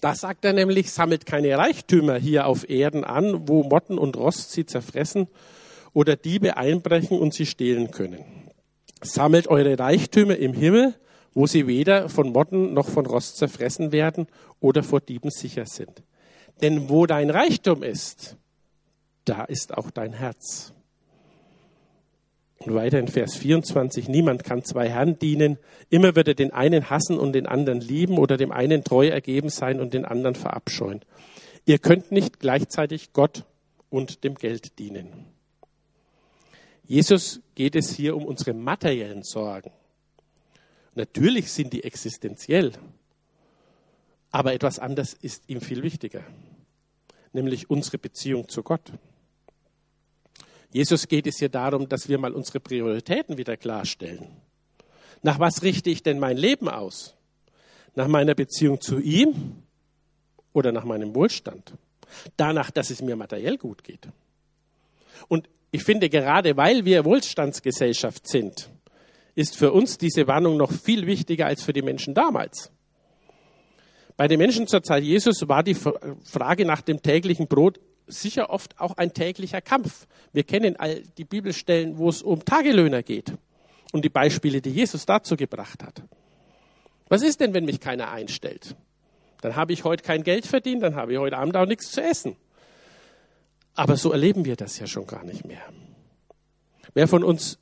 Da 0.00 0.14
sagt 0.14 0.44
er 0.44 0.52
nämlich, 0.52 0.90
sammelt 0.90 1.26
keine 1.26 1.56
Reichtümer 1.58 2.16
hier 2.16 2.46
auf 2.46 2.68
Erden 2.68 3.04
an, 3.04 3.48
wo 3.48 3.62
Motten 3.62 3.98
und 3.98 4.16
Rost 4.16 4.52
sie 4.52 4.64
zerfressen 4.64 5.28
oder 5.92 6.16
Diebe 6.16 6.56
einbrechen 6.56 7.18
und 7.18 7.34
sie 7.34 7.46
stehlen 7.46 7.90
können. 7.90 8.24
Sammelt 9.02 9.48
eure 9.48 9.78
Reichtümer 9.78 10.36
im 10.36 10.54
Himmel, 10.54 10.94
wo 11.34 11.46
sie 11.46 11.66
weder 11.66 12.08
von 12.08 12.32
Motten 12.32 12.74
noch 12.74 12.88
von 12.88 13.06
Rost 13.06 13.36
zerfressen 13.36 13.92
werden 13.92 14.26
oder 14.60 14.82
vor 14.82 15.00
Dieben 15.00 15.30
sicher 15.30 15.66
sind. 15.66 16.02
Denn 16.62 16.88
wo 16.88 17.06
dein 17.06 17.30
Reichtum 17.30 17.82
ist, 17.82 18.36
da 19.24 19.44
ist 19.44 19.76
auch 19.76 19.90
dein 19.90 20.12
Herz. 20.12 20.72
Und 22.58 22.74
weiter 22.74 22.98
in 22.98 23.08
Vers 23.08 23.36
24, 23.36 24.08
niemand 24.08 24.44
kann 24.44 24.64
zwei 24.64 24.90
Herren 24.90 25.18
dienen, 25.18 25.56
immer 25.88 26.14
wird 26.14 26.28
er 26.28 26.34
den 26.34 26.52
einen 26.52 26.90
hassen 26.90 27.18
und 27.18 27.32
den 27.32 27.46
anderen 27.46 27.80
lieben 27.80 28.18
oder 28.18 28.36
dem 28.36 28.52
einen 28.52 28.84
treu 28.84 29.08
ergeben 29.08 29.48
sein 29.48 29.80
und 29.80 29.94
den 29.94 30.04
anderen 30.04 30.34
verabscheuen. 30.34 31.00
Ihr 31.64 31.78
könnt 31.78 32.12
nicht 32.12 32.38
gleichzeitig 32.38 33.14
Gott 33.14 33.44
und 33.88 34.24
dem 34.24 34.34
Geld 34.34 34.78
dienen. 34.78 35.26
Jesus 36.84 37.40
geht 37.54 37.76
es 37.76 37.94
hier 37.94 38.14
um 38.16 38.26
unsere 38.26 38.52
materiellen 38.52 39.22
Sorgen. 39.22 39.70
Natürlich 40.94 41.50
sind 41.52 41.72
die 41.72 41.84
existenziell, 41.84 42.72
aber 44.30 44.54
etwas 44.54 44.78
anderes 44.78 45.14
ist 45.14 45.48
ihm 45.48 45.60
viel 45.60 45.82
wichtiger, 45.82 46.22
nämlich 47.32 47.70
unsere 47.70 47.98
Beziehung 47.98 48.48
zu 48.48 48.62
Gott. 48.62 48.92
Jesus 50.72 51.08
geht 51.08 51.26
es 51.26 51.38
hier 51.38 51.48
darum, 51.48 51.88
dass 51.88 52.08
wir 52.08 52.18
mal 52.18 52.32
unsere 52.32 52.60
Prioritäten 52.60 53.38
wieder 53.38 53.56
klarstellen. 53.56 54.28
Nach 55.22 55.38
was 55.38 55.62
richte 55.62 55.90
ich 55.90 56.02
denn 56.02 56.18
mein 56.18 56.36
Leben 56.36 56.68
aus? 56.68 57.14
Nach 57.94 58.06
meiner 58.06 58.34
Beziehung 58.34 58.80
zu 58.80 59.00
ihm 59.00 59.62
oder 60.52 60.70
nach 60.72 60.84
meinem 60.84 61.14
Wohlstand? 61.14 61.74
Danach, 62.36 62.70
dass 62.70 62.90
es 62.90 63.02
mir 63.02 63.16
materiell 63.16 63.58
gut 63.58 63.84
geht. 63.84 64.08
Und 65.28 65.48
ich 65.72 65.84
finde, 65.84 66.08
gerade 66.08 66.56
weil 66.56 66.84
wir 66.84 67.04
Wohlstandsgesellschaft 67.04 68.28
sind, 68.28 68.70
ist 69.40 69.56
für 69.56 69.72
uns 69.72 69.98
diese 69.98 70.26
Warnung 70.26 70.56
noch 70.56 70.70
viel 70.70 71.06
wichtiger 71.06 71.46
als 71.46 71.62
für 71.62 71.72
die 71.72 71.82
Menschen 71.82 72.14
damals. 72.14 72.70
Bei 74.16 74.28
den 74.28 74.38
Menschen 74.38 74.66
zur 74.66 74.82
Zeit 74.82 75.02
Jesus 75.02 75.48
war 75.48 75.62
die 75.62 75.74
Frage 75.74 76.66
nach 76.66 76.82
dem 76.82 77.00
täglichen 77.00 77.48
Brot 77.48 77.80
sicher 78.06 78.50
oft 78.50 78.78
auch 78.78 78.98
ein 78.98 79.14
täglicher 79.14 79.62
Kampf. 79.62 80.06
Wir 80.32 80.44
kennen 80.44 80.76
all 80.76 81.02
die 81.16 81.24
Bibelstellen, 81.24 81.96
wo 81.96 82.10
es 82.10 82.22
um 82.22 82.44
Tagelöhner 82.44 83.02
geht 83.02 83.32
und 83.92 84.04
die 84.04 84.10
Beispiele, 84.10 84.60
die 84.60 84.70
Jesus 84.70 85.06
dazu 85.06 85.36
gebracht 85.36 85.82
hat. 85.82 86.02
Was 87.08 87.22
ist 87.22 87.40
denn, 87.40 87.54
wenn 87.54 87.64
mich 87.64 87.80
keiner 87.80 88.10
einstellt? 88.10 88.76
Dann 89.40 89.56
habe 89.56 89.72
ich 89.72 89.84
heute 89.84 90.02
kein 90.02 90.22
Geld 90.22 90.46
verdient, 90.46 90.82
dann 90.82 90.96
habe 90.96 91.12
ich 91.12 91.18
heute 91.18 91.38
Abend 91.38 91.56
auch 91.56 91.66
nichts 91.66 91.90
zu 91.90 92.02
essen. 92.02 92.36
Aber 93.74 93.96
so 93.96 94.12
erleben 94.12 94.44
wir 94.44 94.56
das 94.56 94.78
ja 94.78 94.86
schon 94.86 95.06
gar 95.06 95.24
nicht 95.24 95.46
mehr. 95.46 95.62
Wer 96.92 97.08
von 97.08 97.24
uns, 97.24 97.58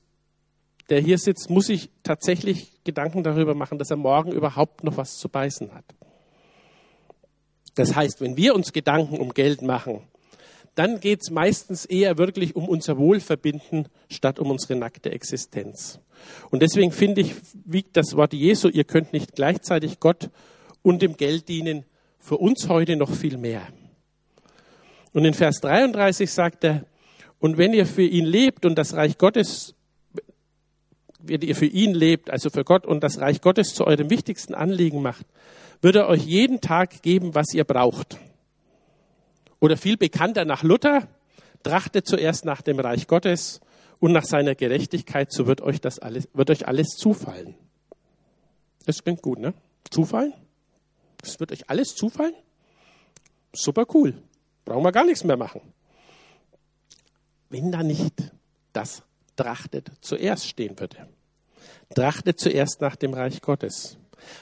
der 0.89 1.01
hier 1.01 1.19
sitzt, 1.19 1.51
muss 1.51 1.67
sich 1.67 1.91
tatsächlich 2.03 2.83
Gedanken 2.85 3.23
darüber 3.23 3.55
machen, 3.55 3.79
dass 3.79 3.91
er 3.91 3.97
morgen 3.97 4.33
überhaupt 4.33 4.85
noch 4.85 4.97
was 4.97 5.17
zu 5.17 5.29
beißen 5.29 5.75
hat. 5.75 5.85
Das 7.75 7.95
heißt, 7.95 8.21
wenn 8.21 8.37
wir 8.37 8.55
uns 8.55 8.73
Gedanken 8.73 9.19
um 9.19 9.35
Geld 9.35 9.63
machen, 9.63 10.03
dann 10.75 11.01
geht 11.01 11.23
es 11.23 11.31
meistens 11.31 11.85
eher 11.85 12.19
wirklich 12.19 12.57
um 12.57 12.69
unser 12.69 12.99
Wohlverbinden 12.99 13.89
statt 14.09 14.39
um 14.39 14.51
unsere 14.51 14.77
nackte 14.77 15.11
Existenz. 15.11 16.01
Und 16.51 16.63
deswegen 16.63 16.93
finde 16.93 17.21
ich, 17.21 17.35
wiegt 17.65 17.97
das 17.97 18.17
Wort 18.17 18.33
Jesu, 18.33 18.69
ihr 18.69 18.85
könnt 18.85 19.13
nicht 19.13 19.35
gleichzeitig 19.35 20.01
Gott 20.01 20.31
und 20.83 21.03
dem 21.03 21.17
Geld 21.17 21.49
dienen, 21.49 21.85
für 22.19 22.37
uns 22.37 22.69
heute 22.69 22.97
noch 22.97 23.11
viel 23.11 23.39
mehr. 23.39 23.63
Und 25.13 25.25
in 25.25 25.35
Vers 25.35 25.61
33 25.61 26.31
sagt 26.31 26.65
er, 26.65 26.85
und 27.39 27.59
wenn 27.59 27.73
ihr 27.73 27.87
für 27.87 28.03
ihn 28.03 28.27
lebt 28.27 28.65
und 28.65 28.77
das 28.77 28.95
Reich 28.95 29.19
Gottes, 29.19 29.75
wenn 31.19 31.41
ihr 31.43 31.57
für 31.57 31.67
ihn 31.67 31.95
lebt, 31.95 32.31
also 32.31 32.51
für 32.51 32.65
Gott 32.65 32.87
und 32.87 33.03
das 33.03 33.19
Reich 33.21 33.41
Gottes 33.41 33.75
zu 33.75 33.87
eurem 33.87 34.11
wichtigsten 34.11 34.55
Anliegen 34.55 35.03
macht, 35.03 35.27
wird 35.81 35.97
er 35.97 36.09
euch 36.09 36.25
jeden 36.25 36.61
Tag 36.61 37.03
geben, 37.03 37.35
was 37.35 37.53
ihr 37.55 37.65
braucht. 37.65 38.19
Oder 39.61 39.77
viel 39.77 39.97
bekannter 39.97 40.45
nach 40.45 40.63
Luther, 40.63 41.09
trachtet 41.63 42.07
zuerst 42.07 42.45
nach 42.45 42.63
dem 42.63 42.79
Reich 42.79 43.07
Gottes 43.07 43.61
und 43.99 44.13
nach 44.13 44.25
seiner 44.25 44.55
Gerechtigkeit, 44.55 45.33
so 45.33 45.47
wird 45.47 45.61
euch 45.61 45.81
das 45.81 45.99
alles, 45.99 46.29
wird 46.33 46.51
euch 46.51 46.69
alles 46.69 46.91
zufallen. 46.91 47.55
Das 48.87 49.03
klingt 49.03 49.23
gut, 49.23 49.39
ne? 49.39 49.55
Zufallen? 49.91 50.33
Es 51.23 51.41
wird 51.41 51.53
euch 51.53 51.69
alles 51.69 51.95
zufallen? 51.95 52.35
Super 53.53 53.87
cool. 53.93 54.15
Brauchen 54.65 54.85
wir 54.85 54.93
gar 54.93 55.05
nichts 55.05 55.25
mehr 55.25 55.37
machen. 55.37 55.61
Wenn 57.51 57.73
da 57.73 57.83
nicht 57.83 58.15
das 58.73 59.03
trachtet 59.39 59.91
zuerst 60.03 60.47
stehen 60.47 60.79
würde. 60.79 61.09
Trachtet 61.95 62.39
zuerst 62.39 62.83
nach 62.83 62.97
dem 62.97 63.15
Reich 63.15 63.41
Gottes. 63.41 63.97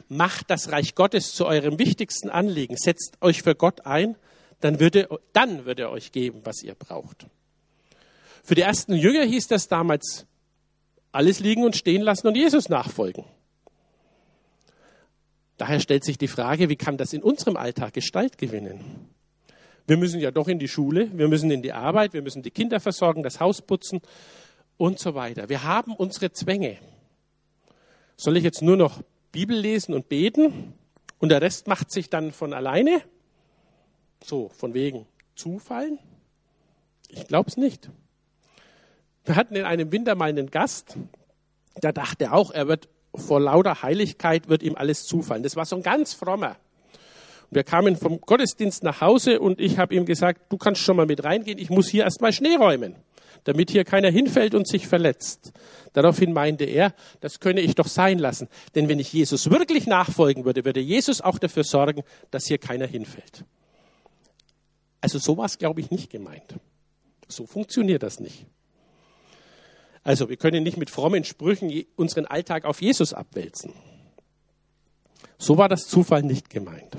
Macht 0.09 0.51
das 0.51 0.73
Reich 0.73 0.97
Gottes 0.97 1.33
zu 1.33 1.47
eurem 1.47 1.79
wichtigsten 1.79 2.31
Anliegen. 2.31 2.77
Setzt 2.77 3.19
euch 3.21 3.43
für 3.43 3.55
Gott 3.55 3.87
ein 3.87 4.17
dann 4.61 4.81
würde, 4.81 5.09
dann 5.33 5.65
wird 5.65 5.81
er 5.81 5.91
euch 5.91 6.13
geben, 6.13 6.41
was 6.45 6.63
ihr 6.63 6.75
braucht. 6.75 7.27
Für 8.43 8.55
die 8.55 8.63
ersten 8.63 8.95
Jünger 8.95 9.25
hieß 9.25 9.49
das 9.49 9.69
damals, 9.69 10.27
alles 11.13 11.41
liegen 11.41 11.65
und 11.65 11.77
stehen 11.77 12.03
lassen 12.03 12.27
und 12.27 12.37
Jesus 12.37 12.69
nachfolgen. 12.69 13.25
Daher 15.57 15.81
stellt 15.81 16.05
sich 16.05 16.19
die 16.19 16.29
Frage, 16.29 16.69
wie 16.69 16.77
kann 16.77 16.99
das 16.99 17.13
in 17.13 17.23
unserem 17.23 17.57
Alltag 17.57 17.95
Gestalt 17.95 18.37
gewinnen? 18.39 19.09
Wir 19.87 19.97
müssen 19.97 20.21
ja 20.21 20.31
doch 20.31 20.49
in 20.49 20.59
die 20.59 20.69
Schule, 20.69 21.11
wir 21.17 21.29
müssen 21.29 21.51
in 21.51 21.63
die 21.63 21.73
Arbeit, 21.73 22.13
wir 22.13 22.23
müssen 22.23 22.43
die 22.43 22.51
Kinder 22.51 22.81
versorgen, 22.81 23.23
das 23.23 23.41
Haus 23.41 23.63
putzen 23.63 24.01
und 24.77 24.99
so 24.99 25.15
weiter. 25.15 25.49
Wir 25.49 25.63
haben 25.63 25.95
unsere 25.95 26.33
Zwänge. 26.33 26.79
Soll 28.17 28.37
ich 28.37 28.45
jetzt 28.45 28.63
nur 28.63 28.77
noch 28.77 29.03
Bibel 29.33 29.57
lesen 29.57 29.95
und 29.95 30.09
beten 30.09 30.75
und 31.19 31.29
der 31.31 31.43
Rest 31.43 31.67
macht 31.67 31.91
sich 31.91 32.11
dann 32.11 32.33
von 32.33 32.53
alleine? 32.53 33.03
So, 34.25 34.49
von 34.49 34.75
wegen 34.75 35.07
Zufall? 35.35 35.99
Ich 37.09 37.27
glaube 37.27 37.49
es 37.49 37.57
nicht. 37.57 37.91
Wir 39.25 39.37
hatten 39.37 39.57
in 39.57 39.65
einem 39.65 39.93
Winter 39.93 40.15
mal 40.15 40.29
einen 40.29 40.51
Gast, 40.51 40.97
der 41.83 41.93
dachte 41.93 42.33
auch, 42.33 42.51
er 42.51 42.69
wird 42.69 42.89
vor 43.15 43.41
lauter 43.41 43.83
Heiligkeit 43.83 44.49
wird 44.49 44.63
ihm 44.63 44.77
alles 44.77 45.05
zufallen. 45.05 45.43
Das 45.43 45.57
war 45.57 45.65
so 45.65 45.77
ein 45.77 45.83
ganz 45.83 46.15
frommer. 46.15 46.57
Wir 47.51 47.65
kamen 47.65 47.97
vom 47.97 48.21
Gottesdienst 48.21 48.83
nach 48.83 49.01
Hause 49.01 49.41
und 49.41 49.61
ich 49.61 49.79
habe 49.79 49.95
ihm 49.95 50.05
gesagt, 50.05 50.53
du 50.53 50.59
kannst 50.59 50.81
schon 50.81 50.97
mal 50.97 51.07
mit 51.07 51.25
reingehen, 51.25 51.59
ich 51.59 51.71
muss 51.71 51.89
hier 51.89 52.05
erstmal 52.05 52.33
Schnee 52.33 52.57
räumen, 52.57 52.97
damit 53.47 53.71
hier 53.71 53.85
keiner 53.85 54.11
hinfällt 54.11 54.55
und 54.55 54.67
sich 54.67 54.89
verletzt. 54.89 55.53
Daraufhin 55.93 56.33
meinte 56.33 56.65
er, 56.65 56.93
das 57.21 57.39
könne 57.39 57.61
ich 57.61 57.77
doch 57.77 57.87
sein 57.87 58.19
lassen. 58.19 58.49
Denn 58.75 58.89
wenn 58.89 58.99
ich 58.99 59.13
Jesus 59.13 59.51
wirklich 59.51 59.87
nachfolgen 59.87 60.45
würde, 60.45 60.65
würde 60.65 60.81
Jesus 60.81 61.21
auch 61.21 61.39
dafür 61.39 61.63
sorgen, 61.63 62.03
dass 62.33 62.47
hier 62.47 62.59
keiner 62.59 62.87
hinfällt. 62.87 63.45
Also 65.01 65.21
sowas 65.21 65.59
glaube 65.59 65.81
ich 65.81 65.93
nicht 65.93 66.11
gemeint. 66.11 66.57
So 67.29 67.47
funktioniert 67.47 68.03
das 68.03 68.19
nicht. 68.19 68.47
Also 70.03 70.29
wir 70.29 70.37
können 70.37 70.65
nicht 70.65 70.77
mit 70.77 70.91
frommen 70.91 71.23
Sprüchen 71.23 71.85
unseren 71.95 72.27
Alltag 72.27 72.65
auf 72.65 72.83
Jesus 72.83 73.13
abwälzen. 73.13 73.73
So 75.39 75.57
war 75.57 75.69
das 75.69 75.87
Zufall 75.87 76.25
nicht 76.25 76.51
gemeint. 76.51 76.97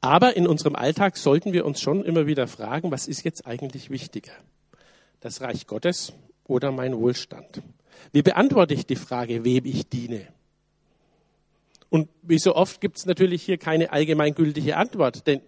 Aber 0.00 0.34
in 0.34 0.46
unserem 0.46 0.76
Alltag 0.76 1.18
sollten 1.18 1.52
wir 1.52 1.66
uns 1.66 1.80
schon 1.82 2.04
immer 2.04 2.26
wieder 2.26 2.48
fragen, 2.48 2.90
was 2.90 3.06
ist 3.06 3.22
jetzt 3.24 3.46
eigentlich 3.46 3.90
wichtiger? 3.90 4.32
Das 5.22 5.40
Reich 5.40 5.68
Gottes 5.68 6.12
oder 6.48 6.72
mein 6.72 6.98
Wohlstand? 6.98 7.62
Wie 8.12 8.22
beantworte 8.22 8.74
ich 8.74 8.86
die 8.86 8.96
Frage, 8.96 9.44
wem 9.44 9.64
ich 9.64 9.88
diene? 9.88 10.26
Und 11.90 12.08
wie 12.22 12.40
so 12.40 12.56
oft 12.56 12.80
gibt 12.80 12.98
es 12.98 13.06
natürlich 13.06 13.42
hier 13.44 13.56
keine 13.56 13.92
allgemeingültige 13.92 14.76
Antwort, 14.76 15.28
denn 15.28 15.40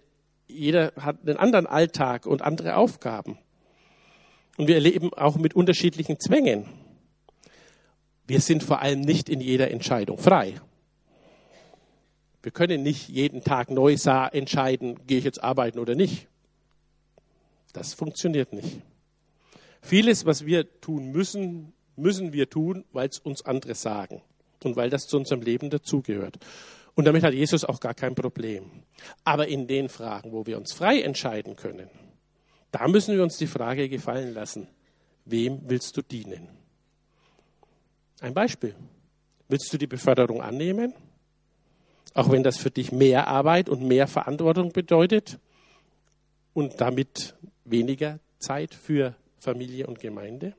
jeder 0.47 0.93
hat 0.95 1.17
einen 1.27 1.35
anderen 1.35 1.67
Alltag 1.67 2.25
und 2.25 2.41
andere 2.41 2.77
Aufgaben. 2.77 3.37
Und 4.55 4.67
wir 4.67 4.75
erleben 4.75 5.13
auch 5.13 5.35
mit 5.35 5.55
unterschiedlichen 5.55 6.21
Zwängen. 6.21 6.65
Wir 8.25 8.39
sind 8.39 8.63
vor 8.63 8.81
allem 8.81 9.01
nicht 9.01 9.27
in 9.27 9.41
jeder 9.41 9.71
Entscheidung 9.71 10.17
frei. 10.17 10.53
Wir 12.43 12.53
können 12.53 12.81
nicht 12.81 13.09
jeden 13.09 13.43
Tag 13.43 13.71
neu 13.71 13.97
entscheiden, 14.31 15.05
gehe 15.05 15.17
ich 15.17 15.25
jetzt 15.25 15.43
arbeiten 15.43 15.79
oder 15.79 15.95
nicht. 15.95 16.27
Das 17.73 17.93
funktioniert 17.93 18.53
nicht. 18.53 18.81
Vieles, 19.85 20.25
was 20.25 20.47
wir 20.47 20.81
tun 20.81 21.11
müssen, 21.11 21.71
müssen 21.95 22.33
wir 22.33 22.49
tun, 22.49 22.85
weil 22.91 23.07
es 23.07 23.19
uns 23.19 23.45
andere 23.45 23.75
sagen 23.75 24.23
und 24.63 24.75
weil 24.75 24.89
das 24.89 25.05
zu 25.05 25.15
unserem 25.15 25.43
Leben 25.43 25.69
dazugehört. 25.69 26.39
Und 26.95 27.05
damit 27.05 27.21
hat 27.21 27.35
Jesus 27.35 27.63
auch 27.63 27.79
gar 27.79 27.93
kein 27.93 28.15
Problem. 28.15 28.83
Aber 29.23 29.47
in 29.47 29.67
den 29.67 29.87
Fragen, 29.87 30.31
wo 30.31 30.47
wir 30.47 30.57
uns 30.57 30.73
frei 30.73 31.01
entscheiden 31.01 31.55
können, 31.55 31.87
da 32.71 32.87
müssen 32.87 33.15
wir 33.15 33.21
uns 33.21 33.37
die 33.37 33.45
Frage 33.45 33.87
gefallen 33.87 34.33
lassen, 34.33 34.67
wem 35.25 35.61
willst 35.67 35.95
du 35.97 36.01
dienen? 36.01 36.47
Ein 38.21 38.33
Beispiel. 38.33 38.73
Willst 39.49 39.71
du 39.71 39.77
die 39.77 39.85
Beförderung 39.85 40.41
annehmen? 40.41 40.95
Auch 42.15 42.31
wenn 42.31 42.41
das 42.41 42.57
für 42.57 42.71
dich 42.71 42.91
mehr 42.91 43.27
Arbeit 43.27 43.69
und 43.69 43.83
mehr 43.83 44.07
Verantwortung 44.07 44.71
bedeutet 44.71 45.37
und 46.55 46.81
damit 46.81 47.35
weniger 47.65 48.19
Zeit 48.39 48.73
für 48.73 49.15
Familie 49.45 49.87
und 49.87 49.99
Gemeinde? 49.99 50.53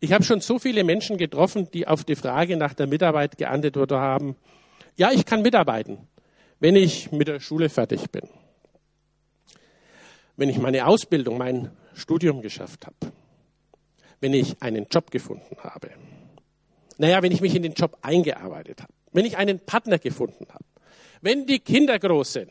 Ich 0.00 0.12
habe 0.12 0.24
schon 0.24 0.40
so 0.40 0.58
viele 0.58 0.84
Menschen 0.84 1.16
getroffen, 1.16 1.70
die 1.72 1.86
auf 1.86 2.04
die 2.04 2.16
Frage 2.16 2.56
nach 2.56 2.74
der 2.74 2.86
Mitarbeit 2.86 3.38
geantwortet 3.38 3.96
haben, 3.96 4.36
ja, 4.96 5.10
ich 5.10 5.24
kann 5.24 5.42
mitarbeiten, 5.42 5.98
wenn 6.60 6.76
ich 6.76 7.12
mit 7.12 7.28
der 7.28 7.40
Schule 7.40 7.68
fertig 7.68 8.10
bin, 8.10 8.28
wenn 10.36 10.48
ich 10.48 10.58
meine 10.58 10.86
Ausbildung, 10.86 11.38
mein 11.38 11.70
Studium 11.94 12.42
geschafft 12.42 12.86
habe, 12.86 13.12
wenn 14.20 14.34
ich 14.34 14.60
einen 14.60 14.86
Job 14.90 15.10
gefunden 15.10 15.56
habe, 15.60 15.90
naja, 16.98 17.22
wenn 17.22 17.32
ich 17.32 17.40
mich 17.40 17.54
in 17.54 17.62
den 17.62 17.74
Job 17.74 17.96
eingearbeitet 18.02 18.82
habe, 18.82 18.92
wenn 19.12 19.24
ich 19.24 19.36
einen 19.36 19.60
Partner 19.60 19.98
gefunden 19.98 20.46
habe, 20.50 20.64
wenn 21.22 21.46
die 21.46 21.58
Kinder 21.58 21.98
groß 21.98 22.34
sind, 22.34 22.50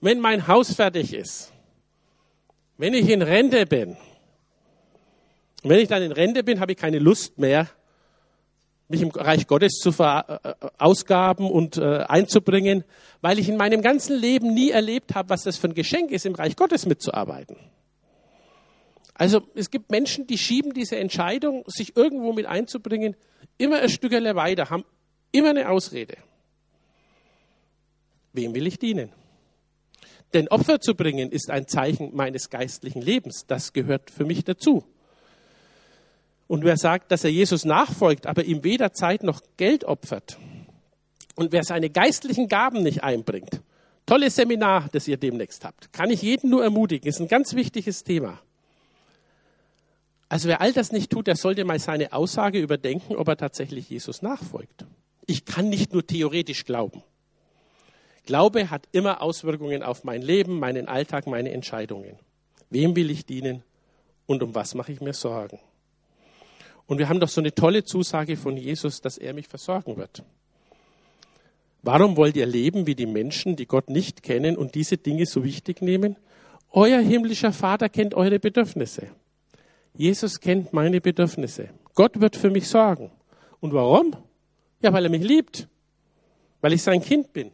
wenn 0.00 0.20
mein 0.20 0.46
Haus 0.48 0.74
fertig 0.74 1.14
ist, 1.14 1.52
wenn 2.76 2.94
ich 2.94 3.08
in 3.08 3.22
Rente 3.22 3.66
bin, 3.66 3.96
und 5.62 5.70
wenn 5.70 5.78
ich 5.78 5.88
dann 5.88 6.02
in 6.02 6.12
Rente 6.12 6.42
bin, 6.42 6.60
habe 6.60 6.72
ich 6.72 6.78
keine 6.78 6.98
Lust 6.98 7.38
mehr, 7.38 7.68
mich 8.88 9.00
im 9.00 9.10
Reich 9.10 9.46
Gottes 9.46 9.74
zu 9.74 9.92
verausgaben 9.92 11.50
und 11.50 11.78
äh, 11.78 12.04
einzubringen, 12.08 12.84
weil 13.20 13.38
ich 13.38 13.48
in 13.48 13.56
meinem 13.56 13.80
ganzen 13.80 14.18
Leben 14.18 14.52
nie 14.52 14.70
erlebt 14.70 15.14
habe, 15.14 15.30
was 15.30 15.44
das 15.44 15.56
für 15.56 15.68
ein 15.68 15.74
Geschenk 15.74 16.10
ist, 16.10 16.26
im 16.26 16.34
Reich 16.34 16.56
Gottes 16.56 16.84
mitzuarbeiten. 16.84 17.56
Also 19.14 19.42
es 19.54 19.70
gibt 19.70 19.90
Menschen, 19.90 20.26
die 20.26 20.36
schieben 20.36 20.74
diese 20.74 20.96
Entscheidung, 20.96 21.64
sich 21.66 21.96
irgendwo 21.96 22.32
mit 22.32 22.46
einzubringen, 22.46 23.14
immer 23.56 23.80
ein 23.80 23.88
Stückerle 23.88 24.34
weiter, 24.34 24.68
haben 24.68 24.84
immer 25.30 25.50
eine 25.50 25.70
Ausrede. 25.70 26.16
Wem 28.32 28.54
will 28.54 28.66
ich 28.66 28.78
dienen? 28.78 29.12
Denn 30.34 30.48
Opfer 30.48 30.80
zu 30.80 30.94
bringen 30.94 31.30
ist 31.30 31.50
ein 31.50 31.68
Zeichen 31.68 32.14
meines 32.14 32.48
geistlichen 32.50 33.02
Lebens. 33.02 33.44
Das 33.46 33.72
gehört 33.72 34.10
für 34.10 34.24
mich 34.24 34.44
dazu. 34.44 34.84
Und 36.52 36.64
wer 36.64 36.76
sagt, 36.76 37.10
dass 37.10 37.24
er 37.24 37.30
Jesus 37.30 37.64
nachfolgt, 37.64 38.26
aber 38.26 38.44
ihm 38.44 38.62
weder 38.62 38.92
Zeit 38.92 39.22
noch 39.22 39.40
Geld 39.56 39.84
opfert, 39.84 40.36
und 41.34 41.50
wer 41.50 41.64
seine 41.64 41.88
geistlichen 41.88 42.46
Gaben 42.46 42.82
nicht 42.82 43.02
einbringt, 43.02 43.62
tolles 44.04 44.34
Seminar, 44.34 44.90
das 44.92 45.08
ihr 45.08 45.16
demnächst 45.16 45.64
habt, 45.64 45.94
kann 45.94 46.10
ich 46.10 46.20
jeden 46.20 46.50
nur 46.50 46.62
ermutigen, 46.62 47.08
ist 47.08 47.20
ein 47.20 47.28
ganz 47.28 47.54
wichtiges 47.54 48.04
Thema. 48.04 48.38
Also 50.28 50.46
wer 50.46 50.60
all 50.60 50.74
das 50.74 50.92
nicht 50.92 51.10
tut, 51.10 51.26
der 51.26 51.36
sollte 51.36 51.64
mal 51.64 51.78
seine 51.78 52.12
Aussage 52.12 52.58
überdenken, 52.58 53.16
ob 53.16 53.28
er 53.28 53.38
tatsächlich 53.38 53.88
Jesus 53.88 54.20
nachfolgt. 54.20 54.84
Ich 55.26 55.46
kann 55.46 55.70
nicht 55.70 55.94
nur 55.94 56.06
theoretisch 56.06 56.66
glauben. 56.66 57.02
Glaube 58.26 58.68
hat 58.68 58.88
immer 58.92 59.22
Auswirkungen 59.22 59.82
auf 59.82 60.04
mein 60.04 60.20
Leben, 60.20 60.58
meinen 60.58 60.86
Alltag, 60.86 61.26
meine 61.26 61.50
Entscheidungen. 61.50 62.18
Wem 62.68 62.94
will 62.94 63.10
ich 63.10 63.24
dienen 63.24 63.62
und 64.26 64.42
um 64.42 64.54
was 64.54 64.74
mache 64.74 64.92
ich 64.92 65.00
mir 65.00 65.14
Sorgen? 65.14 65.58
Und 66.86 66.98
wir 66.98 67.08
haben 67.08 67.20
doch 67.20 67.28
so 67.28 67.40
eine 67.40 67.54
tolle 67.54 67.84
Zusage 67.84 68.36
von 68.36 68.56
Jesus, 68.56 69.00
dass 69.00 69.18
er 69.18 69.34
mich 69.34 69.48
versorgen 69.48 69.96
wird. 69.96 70.22
Warum 71.82 72.16
wollt 72.16 72.36
ihr 72.36 72.46
leben 72.46 72.86
wie 72.86 72.94
die 72.94 73.06
Menschen, 73.06 73.56
die 73.56 73.66
Gott 73.66 73.90
nicht 73.90 74.22
kennen 74.22 74.56
und 74.56 74.74
diese 74.74 74.98
Dinge 74.98 75.26
so 75.26 75.42
wichtig 75.42 75.82
nehmen? 75.82 76.16
Euer 76.70 77.00
himmlischer 77.00 77.52
Vater 77.52 77.88
kennt 77.88 78.14
eure 78.14 78.38
Bedürfnisse. 78.38 79.08
Jesus 79.94 80.40
kennt 80.40 80.72
meine 80.72 81.00
Bedürfnisse. 81.00 81.68
Gott 81.94 82.20
wird 82.20 82.36
für 82.36 82.50
mich 82.50 82.68
sorgen. 82.68 83.10
Und 83.60 83.74
warum? 83.74 84.16
Ja, 84.80 84.92
weil 84.92 85.04
er 85.04 85.10
mich 85.10 85.22
liebt. 85.22 85.68
Weil 86.60 86.72
ich 86.72 86.82
sein 86.82 87.02
Kind 87.02 87.32
bin. 87.32 87.50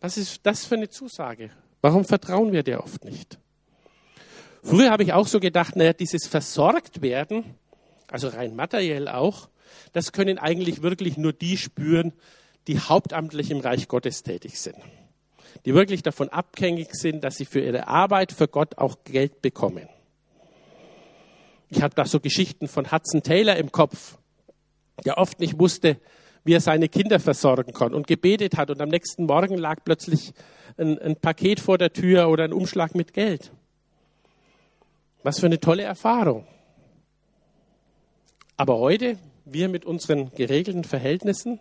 Was 0.00 0.16
ist 0.16 0.40
das 0.42 0.64
für 0.64 0.74
eine 0.74 0.88
Zusage? 0.88 1.50
Warum 1.80 2.04
vertrauen 2.04 2.52
wir 2.52 2.62
der 2.62 2.82
oft 2.82 3.04
nicht? 3.04 3.38
Früher 4.62 4.90
habe 4.90 5.02
ich 5.02 5.12
auch 5.12 5.26
so 5.26 5.38
gedacht, 5.38 5.76
naja, 5.76 5.92
dieses 5.92 6.26
versorgt 6.26 7.02
werden, 7.02 7.44
also 8.14 8.28
rein 8.28 8.54
materiell 8.54 9.08
auch, 9.08 9.48
das 9.92 10.12
können 10.12 10.38
eigentlich 10.38 10.82
wirklich 10.82 11.16
nur 11.16 11.32
die 11.32 11.56
spüren, 11.56 12.12
die 12.68 12.78
hauptamtlich 12.78 13.50
im 13.50 13.58
Reich 13.58 13.88
Gottes 13.88 14.22
tätig 14.22 14.60
sind. 14.60 14.76
Die 15.64 15.74
wirklich 15.74 16.04
davon 16.04 16.28
abhängig 16.28 16.94
sind, 16.94 17.24
dass 17.24 17.38
sie 17.38 17.44
für 17.44 17.58
ihre 17.58 17.88
Arbeit 17.88 18.30
für 18.30 18.46
Gott 18.46 18.78
auch 18.78 18.98
Geld 19.02 19.42
bekommen. 19.42 19.88
Ich 21.70 21.82
habe 21.82 21.96
da 21.96 22.04
so 22.04 22.20
Geschichten 22.20 22.68
von 22.68 22.92
Hudson 22.92 23.24
Taylor 23.24 23.56
im 23.56 23.72
Kopf, 23.72 24.16
der 25.04 25.18
oft 25.18 25.40
nicht 25.40 25.58
wusste, 25.58 25.96
wie 26.44 26.54
er 26.54 26.60
seine 26.60 26.88
Kinder 26.88 27.18
versorgen 27.18 27.72
kann 27.72 27.92
und 27.92 28.06
gebetet 28.06 28.56
hat 28.56 28.70
und 28.70 28.80
am 28.80 28.90
nächsten 28.90 29.26
Morgen 29.26 29.58
lag 29.58 29.80
plötzlich 29.84 30.34
ein, 30.76 31.00
ein 31.00 31.16
Paket 31.16 31.58
vor 31.58 31.78
der 31.78 31.92
Tür 31.92 32.28
oder 32.28 32.44
ein 32.44 32.52
Umschlag 32.52 32.94
mit 32.94 33.12
Geld. 33.12 33.50
Was 35.24 35.40
für 35.40 35.46
eine 35.46 35.58
tolle 35.58 35.82
Erfahrung. 35.82 36.46
Aber 38.56 38.78
heute, 38.78 39.18
wir 39.44 39.68
mit 39.68 39.84
unseren 39.84 40.30
geregelten 40.34 40.84
Verhältnissen, 40.84 41.60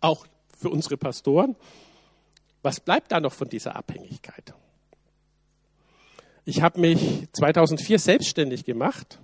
auch 0.00 0.26
für 0.58 0.70
unsere 0.70 0.96
Pastoren, 0.96 1.56
was 2.62 2.80
bleibt 2.80 3.12
da 3.12 3.20
noch 3.20 3.32
von 3.32 3.48
dieser 3.48 3.76
Abhängigkeit? 3.76 4.54
Ich 6.44 6.62
habe 6.62 6.80
mich 6.80 7.28
2004 7.32 7.98
selbstständig 7.98 8.64
gemacht 8.64 9.20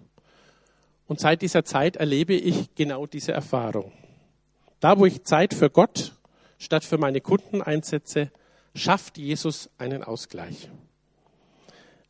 und 1.09 1.19
seit 1.19 1.43
dieser 1.43 1.65
Zeit 1.65 1.97
erlebe 1.97 2.35
ich 2.35 2.75
genau 2.77 3.07
diese 3.07 3.33
Erfahrung. 3.33 3.93
Da, 4.79 4.99
wo 4.99 5.07
ich 5.07 5.25
Zeit 5.25 5.55
für 5.55 5.71
Gott 5.71 6.15
statt 6.59 6.85
für 6.85 6.99
meine 6.99 7.21
Kunden 7.21 7.63
einsetze, 7.63 8.31
schafft 8.75 9.19
Jesus 9.19 9.71
einen 9.79 10.05
Ausgleich. 10.05 10.69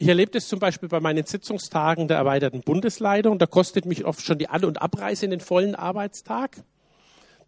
Ich 0.00 0.06
erlebe 0.06 0.30
das 0.30 0.46
zum 0.46 0.60
Beispiel 0.60 0.88
bei 0.88 1.00
meinen 1.00 1.26
Sitzungstagen 1.26 2.06
der 2.06 2.18
erweiterten 2.18 2.60
Bundesleitung. 2.60 3.38
Da 3.40 3.46
kostet 3.46 3.84
mich 3.84 4.04
oft 4.04 4.24
schon 4.24 4.38
die 4.38 4.48
An- 4.48 4.64
und 4.64 4.80
Abreise 4.80 5.24
in 5.24 5.32
den 5.32 5.40
vollen 5.40 5.74
Arbeitstag. 5.74 6.62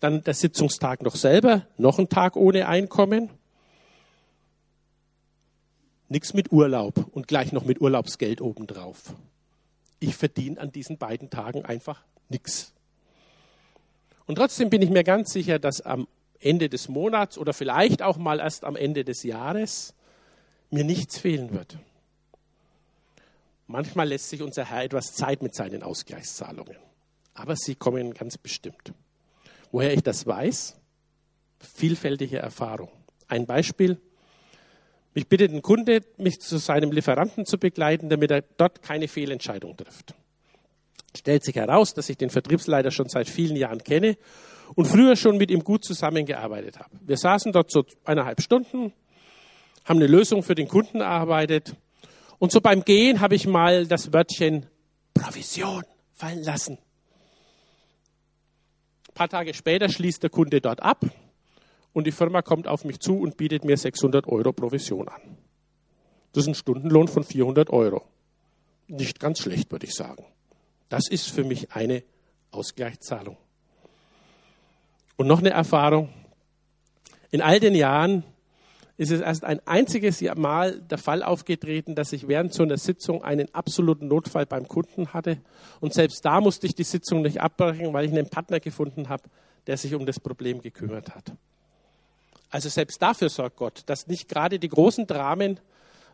Dann 0.00 0.24
der 0.24 0.34
Sitzungstag 0.34 1.02
noch 1.02 1.14
selber, 1.14 1.66
noch 1.76 2.00
ein 2.00 2.08
Tag 2.08 2.34
ohne 2.34 2.66
Einkommen. 2.66 3.30
Nichts 6.08 6.34
mit 6.34 6.50
Urlaub 6.50 7.06
und 7.12 7.28
gleich 7.28 7.52
noch 7.52 7.64
mit 7.64 7.80
Urlaubsgeld 7.80 8.40
obendrauf. 8.40 9.14
Ich 10.00 10.16
verdiene 10.16 10.58
an 10.58 10.72
diesen 10.72 10.98
beiden 10.98 11.30
Tagen 11.30 11.64
einfach 11.64 12.02
nichts. 12.28 12.72
Und 14.26 14.36
trotzdem 14.36 14.70
bin 14.70 14.82
ich 14.82 14.90
mir 14.90 15.04
ganz 15.04 15.32
sicher, 15.32 15.60
dass 15.60 15.82
am 15.82 16.08
Ende 16.40 16.68
des 16.68 16.88
Monats 16.88 17.38
oder 17.38 17.52
vielleicht 17.52 18.02
auch 18.02 18.16
mal 18.16 18.40
erst 18.40 18.64
am 18.64 18.74
Ende 18.74 19.04
des 19.04 19.22
Jahres 19.22 19.94
mir 20.70 20.84
nichts 20.84 21.18
fehlen 21.18 21.52
wird. 21.52 21.78
Manchmal 23.70 24.08
lässt 24.08 24.28
sich 24.28 24.42
unser 24.42 24.64
Herr 24.64 24.82
etwas 24.82 25.14
Zeit 25.14 25.44
mit 25.44 25.54
seinen 25.54 25.84
Ausgleichszahlungen. 25.84 26.76
Aber 27.34 27.54
sie 27.54 27.76
kommen 27.76 28.14
ganz 28.14 28.36
bestimmt. 28.36 28.92
Woher 29.70 29.94
ich 29.94 30.02
das 30.02 30.26
weiß? 30.26 30.76
Vielfältige 31.60 32.38
Erfahrung. 32.38 32.90
Ein 33.28 33.46
Beispiel. 33.46 34.00
Mich 35.14 35.28
bittet 35.28 35.52
ein 35.52 35.62
Kunde, 35.62 36.00
mich 36.16 36.40
zu 36.40 36.58
seinem 36.58 36.90
Lieferanten 36.90 37.46
zu 37.46 37.58
begleiten, 37.58 38.08
damit 38.08 38.32
er 38.32 38.42
dort 38.42 38.82
keine 38.82 39.06
Fehlentscheidung 39.06 39.76
trifft. 39.76 40.16
Stellt 41.16 41.44
sich 41.44 41.54
heraus, 41.54 41.94
dass 41.94 42.08
ich 42.08 42.16
den 42.16 42.30
Vertriebsleiter 42.30 42.90
schon 42.90 43.08
seit 43.08 43.28
vielen 43.28 43.54
Jahren 43.54 43.84
kenne 43.84 44.16
und 44.74 44.86
früher 44.86 45.14
schon 45.14 45.36
mit 45.36 45.52
ihm 45.52 45.62
gut 45.62 45.84
zusammengearbeitet 45.84 46.80
habe. 46.80 46.90
Wir 47.02 47.16
saßen 47.16 47.52
dort 47.52 47.70
so 47.70 47.84
eineinhalb 48.04 48.40
Stunden, 48.42 48.92
haben 49.84 49.98
eine 49.98 50.08
Lösung 50.08 50.42
für 50.42 50.56
den 50.56 50.66
Kunden 50.66 51.00
erarbeitet 51.00 51.76
und 52.40 52.50
so 52.50 52.60
beim 52.60 52.84
Gehen 52.84 53.20
habe 53.20 53.36
ich 53.36 53.46
mal 53.46 53.86
das 53.86 54.12
Wörtchen 54.14 54.66
Provision 55.12 55.84
fallen 56.14 56.42
lassen. 56.42 56.78
Ein 59.08 59.14
paar 59.14 59.28
Tage 59.28 59.52
später 59.52 59.90
schließt 59.90 60.22
der 60.22 60.30
Kunde 60.30 60.62
dort 60.62 60.82
ab 60.82 61.04
und 61.92 62.06
die 62.06 62.12
Firma 62.12 62.40
kommt 62.40 62.66
auf 62.66 62.84
mich 62.84 62.98
zu 62.98 63.18
und 63.18 63.36
bietet 63.36 63.64
mir 63.64 63.76
600 63.76 64.26
Euro 64.26 64.52
Provision 64.54 65.08
an. 65.08 65.20
Das 66.32 66.44
ist 66.44 66.48
ein 66.48 66.54
Stundenlohn 66.54 67.08
von 67.08 67.24
400 67.24 67.68
Euro. 67.70 68.06
Nicht 68.88 69.20
ganz 69.20 69.40
schlecht, 69.40 69.70
würde 69.70 69.86
ich 69.86 69.94
sagen. 69.94 70.24
Das 70.88 71.08
ist 71.08 71.30
für 71.30 71.44
mich 71.44 71.72
eine 71.72 72.02
Ausgleichszahlung. 72.52 73.36
Und 75.16 75.26
noch 75.26 75.40
eine 75.40 75.50
Erfahrung. 75.50 76.08
In 77.30 77.42
all 77.42 77.60
den 77.60 77.74
Jahren 77.74 78.24
ist 79.00 79.10
es 79.10 79.22
erst 79.22 79.44
ein 79.46 79.66
einziges 79.66 80.20
Mal 80.36 80.78
der 80.82 80.98
Fall 80.98 81.22
aufgetreten, 81.22 81.94
dass 81.94 82.12
ich 82.12 82.28
während 82.28 82.52
so 82.52 82.64
einer 82.64 82.76
Sitzung 82.76 83.24
einen 83.24 83.48
absoluten 83.54 84.08
Notfall 84.08 84.44
beim 84.44 84.68
Kunden 84.68 85.14
hatte. 85.14 85.38
Und 85.80 85.94
selbst 85.94 86.22
da 86.22 86.42
musste 86.42 86.66
ich 86.66 86.74
die 86.74 86.84
Sitzung 86.84 87.22
nicht 87.22 87.40
abbrechen, 87.40 87.94
weil 87.94 88.04
ich 88.04 88.12
einen 88.12 88.28
Partner 88.28 88.60
gefunden 88.60 89.08
habe, 89.08 89.22
der 89.66 89.78
sich 89.78 89.94
um 89.94 90.04
das 90.04 90.20
Problem 90.20 90.60
gekümmert 90.60 91.14
hat. 91.14 91.32
Also 92.50 92.68
selbst 92.68 93.00
dafür 93.00 93.30
sorgt 93.30 93.56
Gott, 93.56 93.84
dass 93.86 94.06
nicht 94.06 94.28
gerade 94.28 94.58
die 94.58 94.68
großen 94.68 95.06
Dramen, 95.06 95.58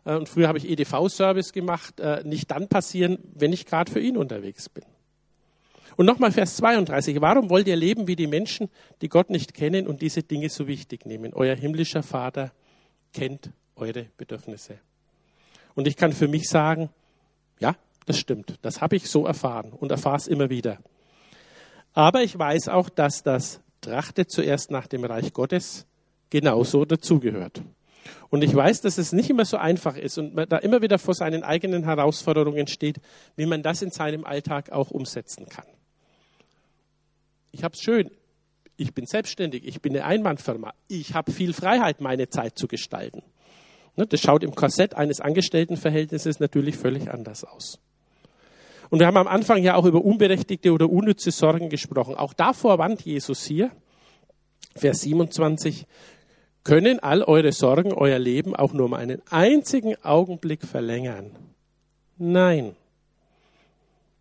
äh, 0.05 0.15
und 0.15 0.29
früher 0.29 0.47
habe 0.47 0.57
ich 0.57 0.69
EDV-Service 0.69 1.51
gemacht, 1.51 1.99
äh, 1.99 2.23
nicht 2.23 2.49
dann 2.51 2.69
passieren, 2.69 3.17
wenn 3.33 3.51
ich 3.51 3.65
gerade 3.65 3.91
für 3.91 3.99
ihn 3.99 4.15
unterwegs 4.15 4.69
bin. 4.69 4.85
Und 5.97 6.05
nochmal 6.05 6.31
Vers 6.31 6.55
32. 6.55 7.19
Warum 7.19 7.49
wollt 7.49 7.67
ihr 7.67 7.75
leben 7.75 8.07
wie 8.07 8.15
die 8.15 8.27
Menschen, 8.27 8.69
die 9.01 9.09
Gott 9.09 9.29
nicht 9.29 9.53
kennen 9.53 9.87
und 9.87 10.01
diese 10.01 10.23
Dinge 10.23 10.47
so 10.47 10.67
wichtig 10.67 11.05
nehmen? 11.05 11.33
Euer 11.33 11.55
himmlischer 11.55 12.01
Vater 12.01 12.53
kennt 13.13 13.51
eure 13.75 14.07
Bedürfnisse. 14.17 14.79
Und 15.75 15.87
ich 15.87 15.95
kann 15.95 16.13
für 16.13 16.27
mich 16.27 16.49
sagen, 16.49 16.89
ja, 17.59 17.75
das 18.05 18.17
stimmt. 18.17 18.57
Das 18.61 18.81
habe 18.81 18.95
ich 18.95 19.09
so 19.09 19.25
erfahren 19.25 19.71
und 19.71 19.91
erfahre 19.91 20.17
es 20.17 20.27
immer 20.27 20.49
wieder. 20.49 20.79
Aber 21.93 22.23
ich 22.23 22.37
weiß 22.37 22.69
auch, 22.69 22.89
dass 22.89 23.23
das 23.23 23.61
Trachte 23.81 24.27
zuerst 24.27 24.71
nach 24.71 24.87
dem 24.87 25.03
Reich 25.03 25.33
Gottes 25.33 25.85
genauso 26.29 26.85
dazugehört. 26.85 27.61
Und 28.29 28.43
ich 28.43 28.55
weiß, 28.55 28.81
dass 28.81 28.97
es 28.97 29.13
nicht 29.13 29.29
immer 29.29 29.45
so 29.45 29.57
einfach 29.57 29.97
ist 29.97 30.17
und 30.17 30.35
man 30.35 30.47
da 30.47 30.57
immer 30.57 30.81
wieder 30.81 30.99
vor 30.99 31.13
seinen 31.13 31.43
eigenen 31.43 31.83
Herausforderungen 31.83 32.67
steht, 32.67 32.99
wie 33.35 33.45
man 33.45 33.63
das 33.63 33.81
in 33.81 33.91
seinem 33.91 34.25
Alltag 34.25 34.71
auch 34.71 34.91
umsetzen 34.91 35.47
kann. 35.47 35.65
Ich 37.51 37.63
habe 37.63 37.73
es 37.73 37.81
schön. 37.81 38.11
Ich 38.77 38.93
bin 38.93 39.05
selbstständig. 39.05 39.67
Ich 39.67 39.81
bin 39.81 39.95
eine 39.95 40.05
Einmannfirma. 40.05 40.73
Ich 40.87 41.15
habe 41.15 41.31
viel 41.31 41.53
Freiheit, 41.53 41.99
meine 41.99 42.29
Zeit 42.29 42.57
zu 42.57 42.67
gestalten. 42.67 43.23
Ne, 43.95 44.05
das 44.05 44.21
schaut 44.21 44.43
im 44.43 44.53
Korsett 44.53 44.93
eines 44.93 45.19
Angestelltenverhältnisses 45.19 46.39
natürlich 46.39 46.77
völlig 46.77 47.11
anders 47.11 47.43
aus. 47.43 47.79
Und 48.89 48.99
wir 48.99 49.07
haben 49.07 49.17
am 49.17 49.27
Anfang 49.27 49.63
ja 49.63 49.75
auch 49.75 49.85
über 49.85 50.05
unberechtigte 50.05 50.71
oder 50.71 50.89
unnütze 50.89 51.31
Sorgen 51.31 51.69
gesprochen. 51.69 52.15
Auch 52.15 52.33
davor 52.33 52.77
warnt 52.77 53.01
Jesus 53.01 53.43
hier, 53.43 53.71
Vers 54.75 55.01
27, 55.01 55.87
können 56.63 56.99
all 56.99 57.23
eure 57.23 57.51
Sorgen 57.51 57.93
euer 57.93 58.19
Leben 58.19 58.55
auch 58.55 58.73
nur 58.73 58.85
um 58.85 58.93
einen 58.93 59.21
einzigen 59.29 59.95
Augenblick 60.03 60.63
verlängern? 60.63 61.31
Nein. 62.17 62.75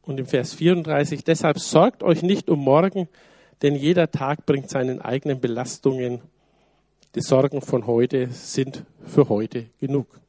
Und 0.03 0.19
im 0.19 0.27
Vers 0.27 0.55
34, 0.55 1.25
deshalb 1.25 1.59
sorgt 1.59 2.03
euch 2.03 2.23
nicht 2.23 2.49
um 2.49 2.61
morgen, 2.61 3.09
denn 3.63 3.75
jeder 3.75 4.11
Tag 4.11 4.47
bringt 4.47 4.71
seinen 4.71 5.01
eigenen 5.01 5.41
Belastungen. 5.41 6.21
Die 7.15 7.23
Sorgen 7.23 7.63
von 7.63 7.87
heute 7.87 8.29
sind 8.29 8.85
für 9.05 9.29
heute 9.29 9.67
genug. 9.81 10.21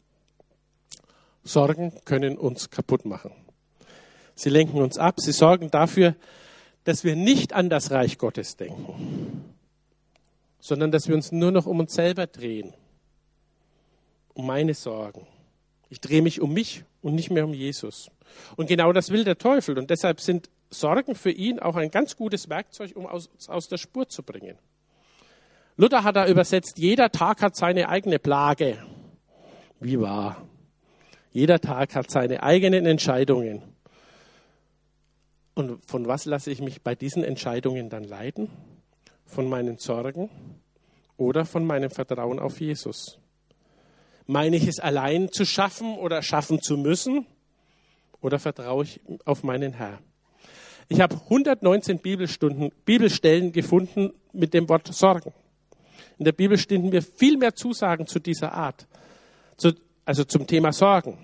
Sorgen 1.44 1.94
können 2.06 2.38
uns 2.38 2.70
kaputt 2.70 3.06
machen. 3.06 3.32
Sie 4.36 4.50
lenken 4.50 4.82
uns 4.82 4.98
ab. 4.98 5.20
Sie 5.20 5.32
sorgen 5.32 5.72
dafür, 5.72 6.16
dass 6.84 7.04
wir 7.04 7.16
nicht 7.16 7.54
an 7.54 7.70
das 7.70 7.92
Reich 7.92 8.18
Gottes 8.18 8.56
denken, 8.56 9.44
sondern 10.60 10.92
dass 10.92 11.08
wir 11.08 11.16
uns 11.16 11.32
nur 11.32 11.52
noch 11.52 11.66
um 11.66 11.80
uns 11.80 11.94
selber 11.94 12.28
drehen, 12.28 12.74
um 14.34 14.46
meine 14.46 14.74
Sorgen. 14.74 15.28
Ich 15.90 16.00
drehe 16.00 16.22
mich 16.22 16.40
um 16.40 16.54
mich 16.54 16.84
und 17.02 17.16
nicht 17.16 17.32
mehr 17.32 17.46
um 17.46 17.54
Jesus. 17.54 18.10
Und 18.56 18.68
genau 18.68 18.94
das 18.94 19.10
will 19.10 19.24
der 19.24 19.38
Teufel. 19.38 19.78
Und 19.78 19.90
deshalb 19.90 20.22
sind 20.22 20.50
Sorgen 20.70 21.16
für 21.16 21.32
ihn 21.32 21.60
auch 21.60 21.76
ein 21.76 21.92
ganz 21.92 22.16
gutes 22.16 22.50
Werkzeug, 22.50 22.96
um 22.96 23.06
uns 23.06 23.50
aus 23.50 23.68
der 23.68 23.78
Spur 23.78 24.10
zu 24.10 24.24
bringen. 24.24 24.58
Luther 25.78 26.04
hat 26.04 26.16
da 26.16 26.28
übersetzt, 26.28 26.78
jeder 26.78 27.12
Tag 27.12 27.42
hat 27.42 27.56
seine 27.56 27.90
eigene 27.90 28.20
Plage. 28.20 28.84
Wie 29.80 30.00
wahr? 30.00 30.48
Jeder 31.32 31.62
Tag 31.62 31.96
hat 31.96 32.10
seine 32.10 32.42
eigenen 32.42 32.86
Entscheidungen. 32.88 33.62
Und 35.54 35.86
von 35.86 36.08
was 36.08 36.26
lasse 36.26 36.52
ich 36.52 36.62
mich 36.62 36.82
bei 36.82 36.96
diesen 36.96 37.24
Entscheidungen 37.24 37.90
dann 37.90 38.04
leiten? 38.04 38.50
Von 39.26 39.48
meinen 39.48 39.78
Sorgen 39.78 40.30
oder 41.16 41.46
von 41.46 41.66
meinem 41.66 41.92
Vertrauen 41.92 42.40
auf 42.40 42.60
Jesus? 42.60 43.20
Meine 44.26 44.56
ich 44.56 44.68
es 44.68 44.80
allein 44.80 45.32
zu 45.32 45.46
schaffen 45.46 45.96
oder 45.98 46.22
schaffen 46.22 46.62
zu 46.62 46.78
müssen? 46.78 47.26
Oder 48.20 48.40
vertraue 48.40 48.84
ich 48.84 49.00
auf 49.26 49.44
meinen 49.44 49.74
Herr? 49.74 50.00
Ich 50.90 51.02
habe 51.02 51.16
119 51.16 52.00
Bibelstunden, 52.00 52.72
Bibelstellen 52.86 53.52
gefunden 53.52 54.14
mit 54.32 54.54
dem 54.54 54.70
Wort 54.70 54.88
Sorgen. 54.94 55.34
In 56.18 56.26
der 56.26 56.32
Bibel 56.32 56.58
stehen 56.58 56.90
mir 56.90 57.02
viel 57.02 57.38
mehr 57.38 57.54
Zusagen 57.56 58.08
zu 58.08 58.20
dieser 58.20 58.54
Art, 58.54 58.88
zu, 59.58 59.74
also 60.06 60.24
zum 60.24 60.48
Thema 60.48 60.72
Sorgen. 60.72 61.18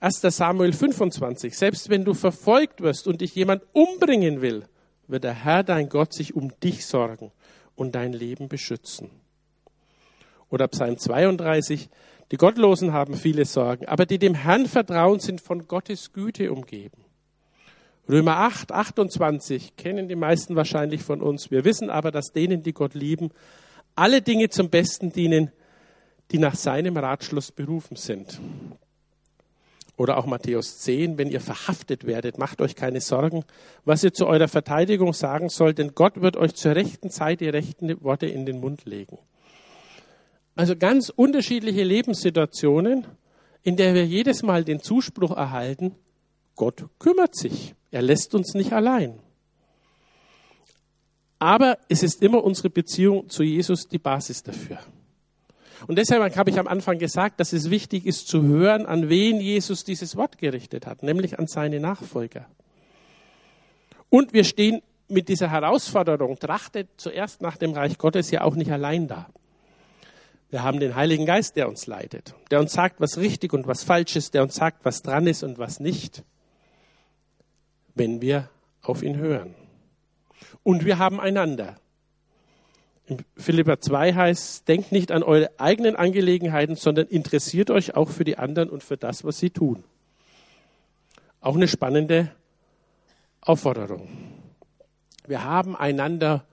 1. 0.00 0.20
Samuel 0.22 0.72
25. 0.72 1.56
Selbst 1.56 1.88
wenn 1.88 2.04
du 2.04 2.14
verfolgt 2.14 2.80
wirst 2.80 3.06
und 3.06 3.20
dich 3.20 3.34
jemand 3.34 3.62
umbringen 3.72 4.40
will, 4.40 4.64
wird 5.06 5.24
der 5.24 5.34
Herr 5.34 5.62
dein 5.62 5.88
Gott 5.88 6.12
sich 6.12 6.34
um 6.34 6.52
dich 6.60 6.86
sorgen 6.86 7.30
und 7.76 7.94
dein 7.94 8.12
Leben 8.12 8.48
beschützen. 8.48 9.10
Oder 10.48 10.68
Psalm 10.68 10.98
32. 10.98 11.88
Die 12.32 12.36
Gottlosen 12.36 12.92
haben 12.92 13.16
viele 13.16 13.44
Sorgen, 13.44 13.86
aber 13.86 14.06
die 14.06 14.18
dem 14.18 14.34
Herrn 14.34 14.66
vertrauen, 14.66 15.20
sind 15.20 15.40
von 15.40 15.68
Gottes 15.68 16.12
Güte 16.12 16.52
umgeben. 16.52 17.04
Römer 18.08 18.38
8, 18.38 18.72
28 18.72 19.76
kennen 19.76 20.08
die 20.08 20.16
meisten 20.16 20.56
wahrscheinlich 20.56 21.02
von 21.02 21.20
uns. 21.20 21.50
Wir 21.50 21.64
wissen 21.64 21.90
aber, 21.90 22.10
dass 22.10 22.32
denen, 22.32 22.62
die 22.62 22.72
Gott 22.72 22.94
lieben, 22.94 23.30
alle 23.94 24.22
Dinge 24.22 24.48
zum 24.48 24.70
Besten 24.70 25.12
dienen, 25.12 25.52
die 26.30 26.38
nach 26.38 26.54
seinem 26.54 26.96
Ratschluss 26.96 27.52
berufen 27.52 27.96
sind. 27.96 28.40
Oder 29.96 30.16
auch 30.16 30.24
Matthäus 30.24 30.78
10, 30.78 31.18
wenn 31.18 31.28
ihr 31.28 31.42
verhaftet 31.42 32.06
werdet, 32.06 32.38
macht 32.38 32.62
euch 32.62 32.74
keine 32.74 33.02
Sorgen, 33.02 33.44
was 33.84 34.02
ihr 34.02 34.14
zu 34.14 34.26
eurer 34.26 34.48
Verteidigung 34.48 35.12
sagen 35.12 35.50
sollt, 35.50 35.76
denn 35.76 35.94
Gott 35.94 36.22
wird 36.22 36.38
euch 36.38 36.54
zur 36.54 36.74
rechten 36.74 37.10
Zeit 37.10 37.40
die 37.40 37.50
rechten 37.50 38.02
Worte 38.02 38.26
in 38.26 38.46
den 38.46 38.60
Mund 38.60 38.86
legen. 38.86 39.18
Also 40.56 40.74
ganz 40.74 41.10
unterschiedliche 41.10 41.82
Lebenssituationen, 41.82 43.06
in 43.62 43.76
der 43.76 43.94
wir 43.94 44.06
jedes 44.06 44.42
Mal 44.42 44.64
den 44.64 44.80
Zuspruch 44.80 45.36
erhalten, 45.36 45.94
Gott 46.60 46.84
kümmert 46.98 47.34
sich, 47.34 47.74
er 47.90 48.02
lässt 48.02 48.34
uns 48.34 48.52
nicht 48.52 48.74
allein. 48.74 49.18
Aber 51.38 51.78
es 51.88 52.02
ist 52.02 52.22
immer 52.22 52.44
unsere 52.44 52.68
Beziehung 52.68 53.30
zu 53.30 53.42
Jesus 53.42 53.88
die 53.88 53.98
Basis 53.98 54.42
dafür. 54.42 54.78
Und 55.86 55.96
deshalb 55.96 56.36
habe 56.36 56.50
ich 56.50 56.58
am 56.58 56.68
Anfang 56.68 56.98
gesagt, 56.98 57.40
dass 57.40 57.54
es 57.54 57.70
wichtig 57.70 58.04
ist 58.04 58.28
zu 58.28 58.42
hören, 58.42 58.84
an 58.84 59.08
wen 59.08 59.40
Jesus 59.40 59.84
dieses 59.84 60.16
Wort 60.16 60.36
gerichtet 60.36 60.86
hat, 60.86 61.02
nämlich 61.02 61.38
an 61.38 61.46
seine 61.46 61.80
Nachfolger. 61.80 62.44
Und 64.10 64.34
wir 64.34 64.44
stehen 64.44 64.82
mit 65.08 65.30
dieser 65.30 65.50
Herausforderung, 65.50 66.38
trachtet 66.38 66.90
zuerst 66.98 67.40
nach 67.40 67.56
dem 67.56 67.72
Reich 67.72 67.96
Gottes 67.96 68.30
ja 68.30 68.42
auch 68.42 68.54
nicht 68.54 68.70
allein 68.70 69.08
da. 69.08 69.30
Wir 70.50 70.62
haben 70.62 70.78
den 70.78 70.94
Heiligen 70.94 71.24
Geist, 71.24 71.56
der 71.56 71.70
uns 71.70 71.86
leitet, 71.86 72.34
der 72.50 72.60
uns 72.60 72.74
sagt, 72.74 73.00
was 73.00 73.16
richtig 73.16 73.54
und 73.54 73.66
was 73.66 73.82
falsch 73.82 74.14
ist, 74.16 74.34
der 74.34 74.42
uns 74.42 74.56
sagt, 74.56 74.84
was 74.84 75.00
dran 75.00 75.26
ist 75.26 75.42
und 75.42 75.58
was 75.58 75.80
nicht, 75.80 76.22
wenn 78.00 78.22
wir 78.22 78.48
auf 78.80 79.02
ihn 79.02 79.18
hören. 79.18 79.54
Und 80.62 80.86
wir 80.86 80.96
haben 80.96 81.20
einander, 81.20 81.76
in 83.04 83.18
Philippa 83.36 83.78
2 83.78 84.14
heißt, 84.14 84.66
denkt 84.66 84.90
nicht 84.90 85.12
an 85.12 85.22
eure 85.22 85.50
eigenen 85.60 85.96
Angelegenheiten, 85.96 86.76
sondern 86.76 87.08
interessiert 87.08 87.70
euch 87.70 87.96
auch 87.96 88.08
für 88.08 88.24
die 88.24 88.38
anderen 88.38 88.70
und 88.70 88.82
für 88.82 88.96
das, 88.96 89.22
was 89.22 89.38
sie 89.38 89.50
tun. 89.50 89.84
Auch 91.42 91.56
eine 91.56 91.68
spannende 91.68 92.32
Aufforderung. 93.42 94.08
Wir 95.26 95.44
haben 95.44 95.76
einander, 95.76 96.46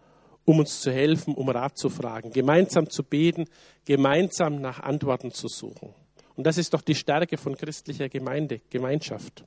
um 0.44 0.60
uns 0.60 0.82
zu 0.82 0.92
helfen, 0.92 1.34
um 1.34 1.48
Rat 1.48 1.78
zu 1.78 1.90
fragen, 1.90 2.32
gemeinsam 2.32 2.90
zu 2.90 3.06
beten, 3.06 3.46
gemeinsam 3.86 4.60
nach 4.60 4.82
Antworten 4.82 5.32
zu 5.32 5.48
suchen. 5.48 5.94
Und 6.36 6.46
das 6.46 6.58
ist 6.58 6.74
doch 6.74 6.82
die 6.82 6.96
Stärke 6.96 7.38
von 7.38 7.56
christlicher 7.56 8.10
Gemeinde, 8.10 8.60
Gemeinschaft. 8.70 9.46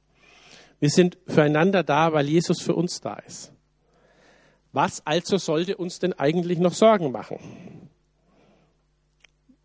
Wir 0.81 0.89
sind 0.91 1.19
füreinander 1.27 1.83
da, 1.83 2.13
weil 2.13 2.29
Jesus 2.29 2.63
für 2.63 2.75
uns 2.75 3.01
da 3.01 3.15
ist. 3.15 3.53
Was 4.73 5.07
also 5.07 5.37
sollte 5.37 5.77
uns 5.77 5.99
denn 5.99 6.15
eigentlich 6.15 6.59
noch 6.59 6.73
Sorgen 6.73 7.13
machen? 7.13 7.91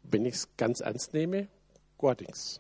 Wenn 0.04 0.26
ich 0.26 0.36
es 0.36 0.58
ganz 0.58 0.82
ernst 0.82 1.14
nehme, 1.14 1.48
gar 1.98 2.16
nichts. 2.20 2.60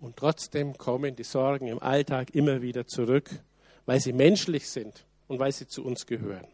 Und 0.00 0.16
trotzdem 0.16 0.78
kommen 0.78 1.14
die 1.14 1.24
Sorgen 1.24 1.66
im 1.66 1.80
Alltag 1.80 2.34
immer 2.34 2.62
wieder 2.62 2.86
zurück, 2.86 3.28
weil 3.84 4.00
sie 4.00 4.14
menschlich 4.14 4.68
sind 4.68 5.04
und 5.28 5.38
weil 5.38 5.52
sie 5.52 5.66
zu 5.66 5.84
uns 5.84 6.06
gehören. 6.06 6.46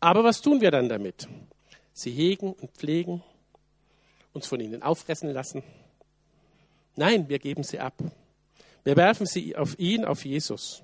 Aber 0.00 0.22
was 0.22 0.42
tun 0.42 0.60
wir 0.60 0.70
dann 0.70 0.88
damit? 0.88 1.28
Sie 1.92 2.10
hegen 2.10 2.52
und 2.52 2.72
pflegen, 2.72 3.22
uns 4.32 4.46
von 4.46 4.60
ihnen 4.60 4.82
auffressen 4.82 5.30
lassen? 5.30 5.62
Nein, 6.96 7.28
wir 7.28 7.38
geben 7.38 7.62
sie 7.62 7.78
ab. 7.78 7.94
Wir 8.84 8.96
werfen 8.96 9.26
sie 9.26 9.56
auf 9.56 9.78
ihn, 9.78 10.04
auf 10.04 10.24
Jesus. 10.24 10.82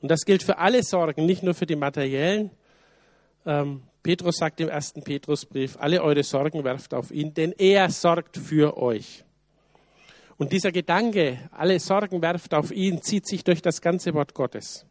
Und 0.00 0.10
das 0.10 0.24
gilt 0.24 0.42
für 0.42 0.58
alle 0.58 0.82
Sorgen, 0.82 1.26
nicht 1.26 1.42
nur 1.42 1.54
für 1.54 1.66
die 1.66 1.76
materiellen. 1.76 2.50
Ähm, 3.44 3.82
Petrus 4.02 4.36
sagt 4.36 4.60
im 4.60 4.68
ersten 4.68 5.02
Petrusbrief, 5.02 5.76
alle 5.80 6.02
eure 6.02 6.22
Sorgen 6.22 6.62
werft 6.62 6.94
auf 6.94 7.10
ihn, 7.10 7.34
denn 7.34 7.52
er 7.52 7.90
sorgt 7.90 8.36
für 8.36 8.76
euch. 8.76 9.24
Und 10.36 10.52
dieser 10.52 10.70
Gedanke, 10.70 11.38
alle 11.50 11.80
Sorgen 11.80 12.22
werft 12.22 12.54
auf 12.54 12.70
ihn, 12.70 13.02
zieht 13.02 13.26
sich 13.26 13.42
durch 13.42 13.62
das 13.62 13.80
ganze 13.80 14.14
Wort 14.14 14.34
Gottes. 14.34 14.84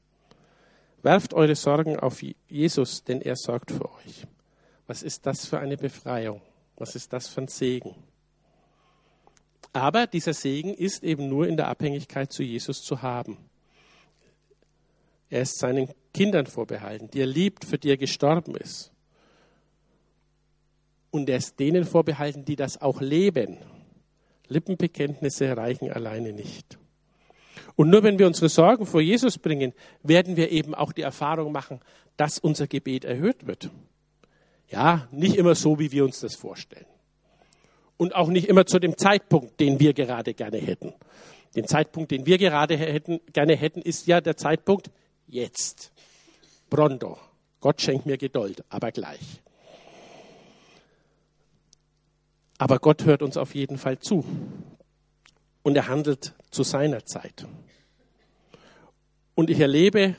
Werft 1.04 1.34
eure 1.34 1.56
Sorgen 1.56 2.00
auf 2.00 2.24
Jesus, 2.50 3.04
denn 3.04 3.22
er 3.22 3.36
sorgt 3.36 3.72
für 3.72 3.86
euch. 3.86 4.26
Was 4.88 5.04
ist 5.04 5.26
das 5.26 5.46
für 5.46 5.60
eine 5.60 5.78
Befreiung? 5.78 6.42
Was 6.78 6.96
ist 6.96 7.14
das 7.14 7.28
für 7.28 7.42
ein 7.42 7.48
Segen? 7.48 7.96
Aber 9.76 10.08
dieser 10.08 10.34
Segen 10.34 10.74
ist 10.74 11.04
eben 11.04 11.28
nur 11.28 11.50
in 11.50 11.58
der 11.58 11.68
Abhängigkeit 11.68 12.32
zu 12.32 12.44
Jesus 12.44 12.82
zu 12.82 13.02
haben. 13.02 13.38
Er 15.30 15.42
ist 15.42 15.60
seinen 15.60 15.90
Kindern 16.14 16.46
vorbehalten, 16.46 17.10
die 17.12 17.20
er 17.20 17.26
liebt, 17.26 17.66
für 17.66 17.78
die 17.78 17.90
er 17.90 17.98
gestorben 17.98 18.56
ist. 18.56 18.94
Und 21.12 21.28
er 21.30 21.36
ist 21.36 21.60
denen 21.60 21.84
vorbehalten, 21.84 22.46
die 22.46 22.56
das 22.56 22.82
auch 22.82 23.02
leben. 23.02 23.58
Lippenbekenntnisse 24.48 25.58
reichen 25.58 25.92
alleine 25.92 26.32
nicht. 26.32 26.78
Und 27.76 27.90
nur 27.90 28.02
wenn 28.04 28.18
wir 28.18 28.28
unsere 28.28 28.48
Sorgen 28.48 28.86
vor 28.86 29.02
Jesus 29.02 29.38
bringen, 29.38 29.74
werden 30.04 30.38
wir 30.38 30.52
eben 30.52 30.74
auch 30.74 30.94
die 30.94 31.02
Erfahrung 31.02 31.52
machen, 31.52 31.82
dass 32.16 32.40
unser 32.40 32.68
Gebet 32.68 33.04
erhört 33.04 33.46
wird. 33.46 33.70
Ja, 34.70 35.10
nicht 35.12 35.36
immer 35.36 35.54
so, 35.54 35.80
wie 35.80 35.92
wir 35.92 36.06
uns 36.06 36.22
das 36.22 36.36
vorstellen. 36.36 36.86
Und 37.98 38.16
auch 38.16 38.28
nicht 38.28 38.48
immer 38.48 38.66
zu 38.66 38.80
dem 38.80 38.98
Zeitpunkt, 38.98 39.60
den 39.60 39.80
wir 39.80 39.94
gerade 39.94 40.34
gerne 40.34 40.58
hätten. 40.58 40.94
Den 41.56 41.68
Zeitpunkt, 41.68 42.12
den 42.12 42.26
wir 42.26 42.38
gerade 42.38 42.76
hätten, 42.76 43.22
gerne 43.32 43.56
hätten, 43.56 43.82
ist 43.82 44.08
ja 44.08 44.20
der 44.20 44.36
Zeitpunkt 44.36 44.92
jetzt. 45.28 45.94
Pronto. 46.70 47.18
Gott 47.62 47.82
schenkt 47.82 48.06
mir 48.06 48.18
Geduld, 48.18 48.64
aber 48.70 48.92
gleich. 48.92 49.42
Aber 52.58 52.80
Gott 52.80 53.06
hört 53.06 53.22
uns 53.22 53.38
auf 53.38 53.56
jeden 53.56 53.78
Fall 53.78 54.00
zu. 54.00 54.26
Und 55.64 55.76
er 55.76 55.88
handelt 55.88 56.34
zu 56.52 56.64
seiner 56.64 57.06
Zeit. 57.06 57.46
Und 59.34 59.50
ich 59.50 59.60
erlebe, 59.60 60.16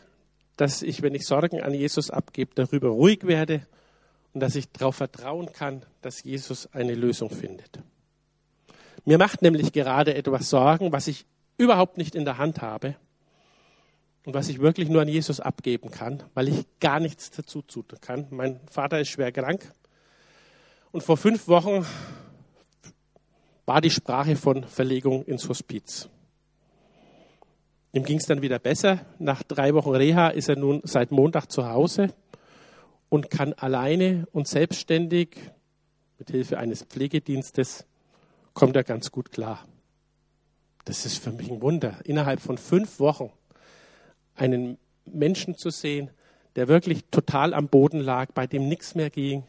dass 0.57 0.83
ich, 0.83 1.03
wenn 1.03 1.15
ich 1.15 1.27
Sorgen 1.27 1.63
an 1.63 1.75
Jesus 1.75 2.11
abgebe, 2.11 2.53
darüber 2.55 2.89
ruhig 2.89 3.27
werde 3.27 3.67
und 4.37 4.41
dass 4.41 4.55
ich 4.55 4.71
darauf 4.71 4.97
vertrauen 4.97 5.51
kann, 5.51 5.81
dass 6.03 6.23
Jesus 6.23 6.69
eine 6.75 6.95
Lösung 6.95 7.31
findet. 7.31 7.81
Mir 9.07 9.17
macht 9.17 9.41
nämlich 9.41 9.73
gerade 9.73 10.15
etwas 10.15 10.51
Sorgen, 10.51 10.93
was 10.93 11.07
ich 11.07 11.25
überhaupt 11.57 11.97
nicht 11.97 12.15
in 12.15 12.27
der 12.27 12.37
Hand 12.37 12.61
habe 12.61 12.97
und 14.27 14.35
was 14.35 14.51
ich 14.51 14.59
wirklich 14.59 14.91
nur 14.91 15.01
an 15.01 15.09
Jesus 15.09 15.41
abgeben 15.41 15.91
kann, 15.91 16.23
weil 16.35 16.49
ich 16.49 16.67
gar 16.81 17.01
nichts 17.01 17.31
dazu 17.31 17.63
tun 17.63 17.87
kann. 18.03 18.27
Mein 18.29 18.61
Vater 18.71 19.01
ist 19.01 19.09
schwer 19.09 19.33
krank 19.33 19.73
und 20.93 21.03
vor 21.03 21.17
fünf 21.17 21.49
Wochen 21.49 21.87
war 23.65 23.81
die 23.81 23.89
Sprache 23.89 24.37
von 24.37 24.65
Verlegung 24.65 25.25
ins 25.25 25.49
Hospiz. 25.49 26.11
Ihm 27.93 28.05
ging 28.05 28.19
es 28.19 28.27
dann 28.27 28.43
wieder 28.43 28.59
besser. 28.59 28.99
Nach 29.19 29.43
drei 29.43 29.73
Wochen 29.73 29.95
Reha 29.97 30.29
ist 30.29 30.51
er 30.51 30.57
nun 30.57 30.83
seit 30.85 31.11
Montag 31.11 31.51
zu 31.51 31.71
Hause 31.71 32.09
und 33.09 33.31
kann 33.31 33.53
alleine 33.53 34.27
und 34.33 34.49
selbstständig 34.49 35.37
mit 36.19 36.31
Hilfe 36.31 36.59
eines 36.59 36.83
Pflegedienstes 36.83 37.87
kommt 38.55 38.77
er 38.77 38.85
ganz 38.85 39.11
gut 39.11 39.33
klar. 39.33 39.67
Das 40.85 41.05
ist 41.05 41.19
für 41.19 41.33
mich 41.33 41.51
ein 41.51 41.61
Wunder. 41.61 41.99
Innerhalb 42.05 42.41
von 42.41 42.59
fünf 42.59 43.01
Wochen 43.01 43.31
einen 44.35 44.79
Menschen 45.05 45.57
zu 45.57 45.71
sehen, 45.71 46.11
der 46.57 46.69
wirklich 46.69 47.05
total 47.11 47.55
am 47.55 47.69
Boden 47.69 48.01
lag, 48.01 48.33
bei 48.33 48.47
dem 48.47 48.69
nichts 48.69 48.95
mehr 48.95 49.11
ging 49.11 49.45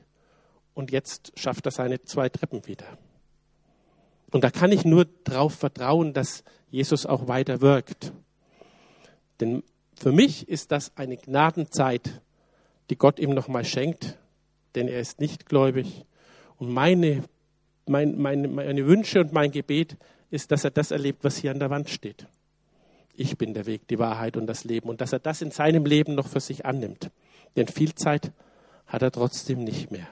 und 0.74 0.92
jetzt 0.92 1.32
schafft 1.40 1.66
er 1.66 1.72
seine 1.72 2.04
zwei 2.04 2.30
Treppen 2.30 2.68
wieder. 2.68 2.86
Und 4.32 4.44
da 4.44 4.52
kann 4.52 4.72
ich 4.72 4.84
nur 4.84 5.06
darauf 5.24 5.56
vertrauen, 5.56 6.14
dass 6.14 6.44
Jesus 6.70 7.06
auch 7.06 7.28
weiter 7.28 7.62
wirkt. 7.62 8.12
Denn 9.40 9.64
für 9.96 10.12
mich 10.12 10.50
ist 10.50 10.72
das 10.72 10.96
eine 10.98 11.18
Gnadenzeit, 11.18 12.22
die 12.90 12.98
Gott 12.98 13.20
ihm 13.20 13.32
nochmal 13.32 13.66
schenkt, 13.66 14.18
denn 14.76 14.88
er 14.88 15.00
ist 15.00 15.20
nicht 15.20 15.46
gläubig. 15.46 16.06
Und 16.58 16.70
meine, 16.70 17.24
mein, 17.86 18.18
meine, 18.18 18.48
meine 18.48 18.86
Wünsche 18.88 19.20
und 19.20 19.34
mein 19.34 19.52
Gebet 19.52 19.98
ist, 20.30 20.52
dass 20.52 20.64
er 20.64 20.72
das 20.72 20.92
erlebt, 20.92 21.24
was 21.24 21.38
hier 21.38 21.52
an 21.52 21.60
der 21.60 21.70
Wand 21.70 21.90
steht. 21.90 22.28
Ich 23.14 23.38
bin 23.38 23.54
der 23.54 23.66
Weg, 23.66 23.88
die 23.88 24.00
Wahrheit 24.00 24.38
und 24.38 24.48
das 24.48 24.64
Leben. 24.64 24.90
Und 24.90 25.02
dass 25.02 25.14
er 25.14 25.20
das 25.20 25.42
in 25.42 25.52
seinem 25.52 25.86
Leben 25.86 26.16
noch 26.16 26.28
für 26.28 26.40
sich 26.40 26.66
annimmt. 26.66 27.10
Denn 27.56 27.68
viel 27.68 27.96
Zeit 27.96 28.32
hat 28.86 29.02
er 29.02 29.12
trotzdem 29.12 29.64
nicht 29.64 29.92
mehr. 29.92 30.08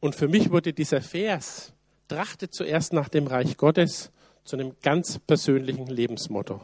Und 0.00 0.14
für 0.14 0.28
mich 0.28 0.50
wurde 0.50 0.72
dieser 0.72 1.02
Vers, 1.02 1.72
trachtet 2.06 2.54
zuerst 2.54 2.92
nach 2.92 3.08
dem 3.08 3.26
Reich 3.26 3.56
Gottes, 3.56 4.12
zu 4.44 4.56
einem 4.56 4.76
ganz 4.80 5.18
persönlichen 5.18 5.88
Lebensmotto. 5.88 6.60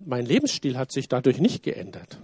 Mein 0.00 0.26
Lebensstil 0.26 0.78
hat 0.78 0.92
sich 0.92 1.08
dadurch 1.08 1.38
nicht 1.38 1.62
geändert. 1.62 2.18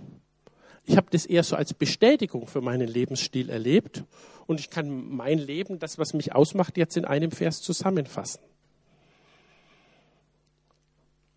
Ich 0.87 0.97
habe 0.97 1.09
das 1.11 1.27
eher 1.27 1.43
so 1.43 1.57
als 1.57 1.75
Bestätigung 1.75 2.47
für 2.47 2.61
meinen 2.61 2.89
Lebensstil 2.89 3.49
erlebt 3.49 4.05
und 4.47 4.61
ich 4.61 4.71
kann 4.71 5.09
mein 5.09 5.39
Leben, 5.39 5.79
das, 5.79 5.99
was 5.99 6.13
mich 6.13 6.35
ausmacht, 6.35 6.77
jetzt 6.77 6.97
in 6.97 7.05
einem 7.05 7.31
Vers 7.31 7.61
zusammenfassen. 7.63 8.43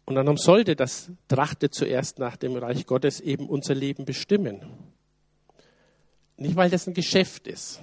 Und 0.05 0.15
dann 0.15 0.37
sollte 0.37 0.75
das 0.75 1.11
Trachte 1.27 1.69
zuerst 1.69 2.19
nach 2.19 2.37
dem 2.37 2.55
Reich 2.55 2.85
Gottes 2.85 3.19
eben 3.19 3.47
unser 3.47 3.75
Leben 3.75 4.05
bestimmen. 4.05 4.61
Nicht, 6.37 6.55
weil 6.55 6.69
das 6.69 6.87
ein 6.87 6.93
Geschäft 6.93 7.47
ist, 7.47 7.81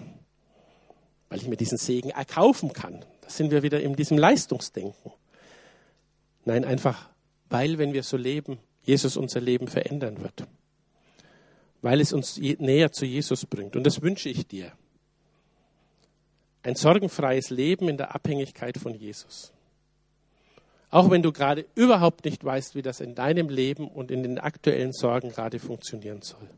weil 1.28 1.38
ich 1.40 1.48
mir 1.48 1.56
diesen 1.56 1.76
Segen 1.76 2.10
erkaufen 2.10 2.72
kann. 2.72 3.04
Da 3.20 3.28
sind 3.28 3.50
wir 3.50 3.62
wieder 3.62 3.80
in 3.80 3.94
diesem 3.96 4.16
Leistungsdenken. 4.16 5.12
Nein, 6.46 6.64
einfach, 6.64 7.10
weil, 7.54 7.78
wenn 7.78 7.92
wir 7.92 8.02
so 8.02 8.16
leben, 8.16 8.58
Jesus 8.82 9.16
unser 9.16 9.40
Leben 9.40 9.68
verändern 9.68 10.20
wird. 10.20 10.44
Weil 11.82 12.00
es 12.00 12.12
uns 12.12 12.36
näher 12.36 12.90
zu 12.90 13.06
Jesus 13.06 13.46
bringt. 13.46 13.76
Und 13.76 13.84
das 13.84 14.02
wünsche 14.02 14.28
ich 14.28 14.48
dir. 14.48 14.72
Ein 16.64 16.74
sorgenfreies 16.74 17.50
Leben 17.50 17.88
in 17.88 17.96
der 17.96 18.12
Abhängigkeit 18.12 18.76
von 18.76 18.92
Jesus. 18.92 19.52
Auch 20.90 21.10
wenn 21.10 21.22
du 21.22 21.30
gerade 21.30 21.64
überhaupt 21.76 22.24
nicht 22.24 22.44
weißt, 22.44 22.74
wie 22.74 22.82
das 22.82 23.00
in 23.00 23.14
deinem 23.14 23.48
Leben 23.48 23.86
und 23.86 24.10
in 24.10 24.24
den 24.24 24.40
aktuellen 24.40 24.92
Sorgen 24.92 25.30
gerade 25.30 25.60
funktionieren 25.60 26.22
soll. 26.22 26.50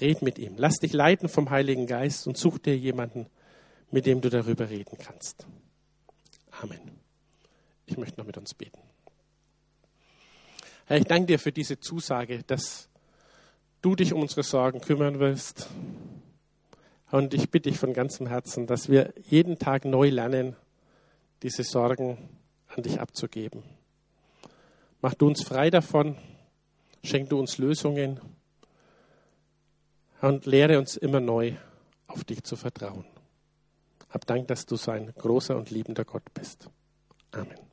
Red 0.00 0.22
mit 0.22 0.38
ihm. 0.38 0.54
Lass 0.56 0.76
dich 0.76 0.94
leiten 0.94 1.28
vom 1.28 1.50
Heiligen 1.50 1.86
Geist 1.86 2.26
und 2.26 2.38
such 2.38 2.56
dir 2.60 2.78
jemanden, 2.78 3.26
mit 3.90 4.06
dem 4.06 4.22
du 4.22 4.30
darüber 4.30 4.70
reden 4.70 4.96
kannst. 4.96 5.46
Amen. 6.62 6.80
Ich 7.84 7.98
möchte 7.98 8.18
noch 8.18 8.26
mit 8.26 8.38
uns 8.38 8.54
beten. 8.54 8.87
Herr, 10.88 10.96
ich 10.96 11.04
danke 11.04 11.26
dir 11.26 11.38
für 11.38 11.52
diese 11.52 11.78
Zusage, 11.80 12.42
dass 12.44 12.88
du 13.82 13.94
dich 13.94 14.14
um 14.14 14.22
unsere 14.22 14.42
Sorgen 14.42 14.80
kümmern 14.80 15.18
wirst. 15.18 15.68
Und 17.10 17.34
ich 17.34 17.50
bitte 17.50 17.68
dich 17.68 17.78
von 17.78 17.92
ganzem 17.92 18.26
Herzen, 18.26 18.66
dass 18.66 18.88
wir 18.88 19.12
jeden 19.28 19.58
Tag 19.58 19.84
neu 19.84 20.08
lernen, 20.08 20.56
diese 21.42 21.62
Sorgen 21.62 22.30
an 22.68 22.82
dich 22.84 23.00
abzugeben. 23.00 23.62
Mach 25.02 25.12
du 25.12 25.26
uns 25.26 25.44
frei 25.44 25.68
davon, 25.68 26.16
schenk 27.04 27.28
du 27.28 27.38
uns 27.38 27.58
Lösungen 27.58 28.18
und 30.22 30.46
lehre 30.46 30.78
uns 30.78 30.96
immer 30.96 31.20
neu, 31.20 31.52
auf 32.06 32.24
dich 32.24 32.44
zu 32.44 32.56
vertrauen. 32.56 33.04
Hab 34.08 34.26
Dank, 34.26 34.48
dass 34.48 34.64
du 34.64 34.76
so 34.76 34.90
ein 34.90 35.12
großer 35.18 35.54
und 35.54 35.70
liebender 35.70 36.06
Gott 36.06 36.32
bist. 36.32 36.70
Amen. 37.32 37.67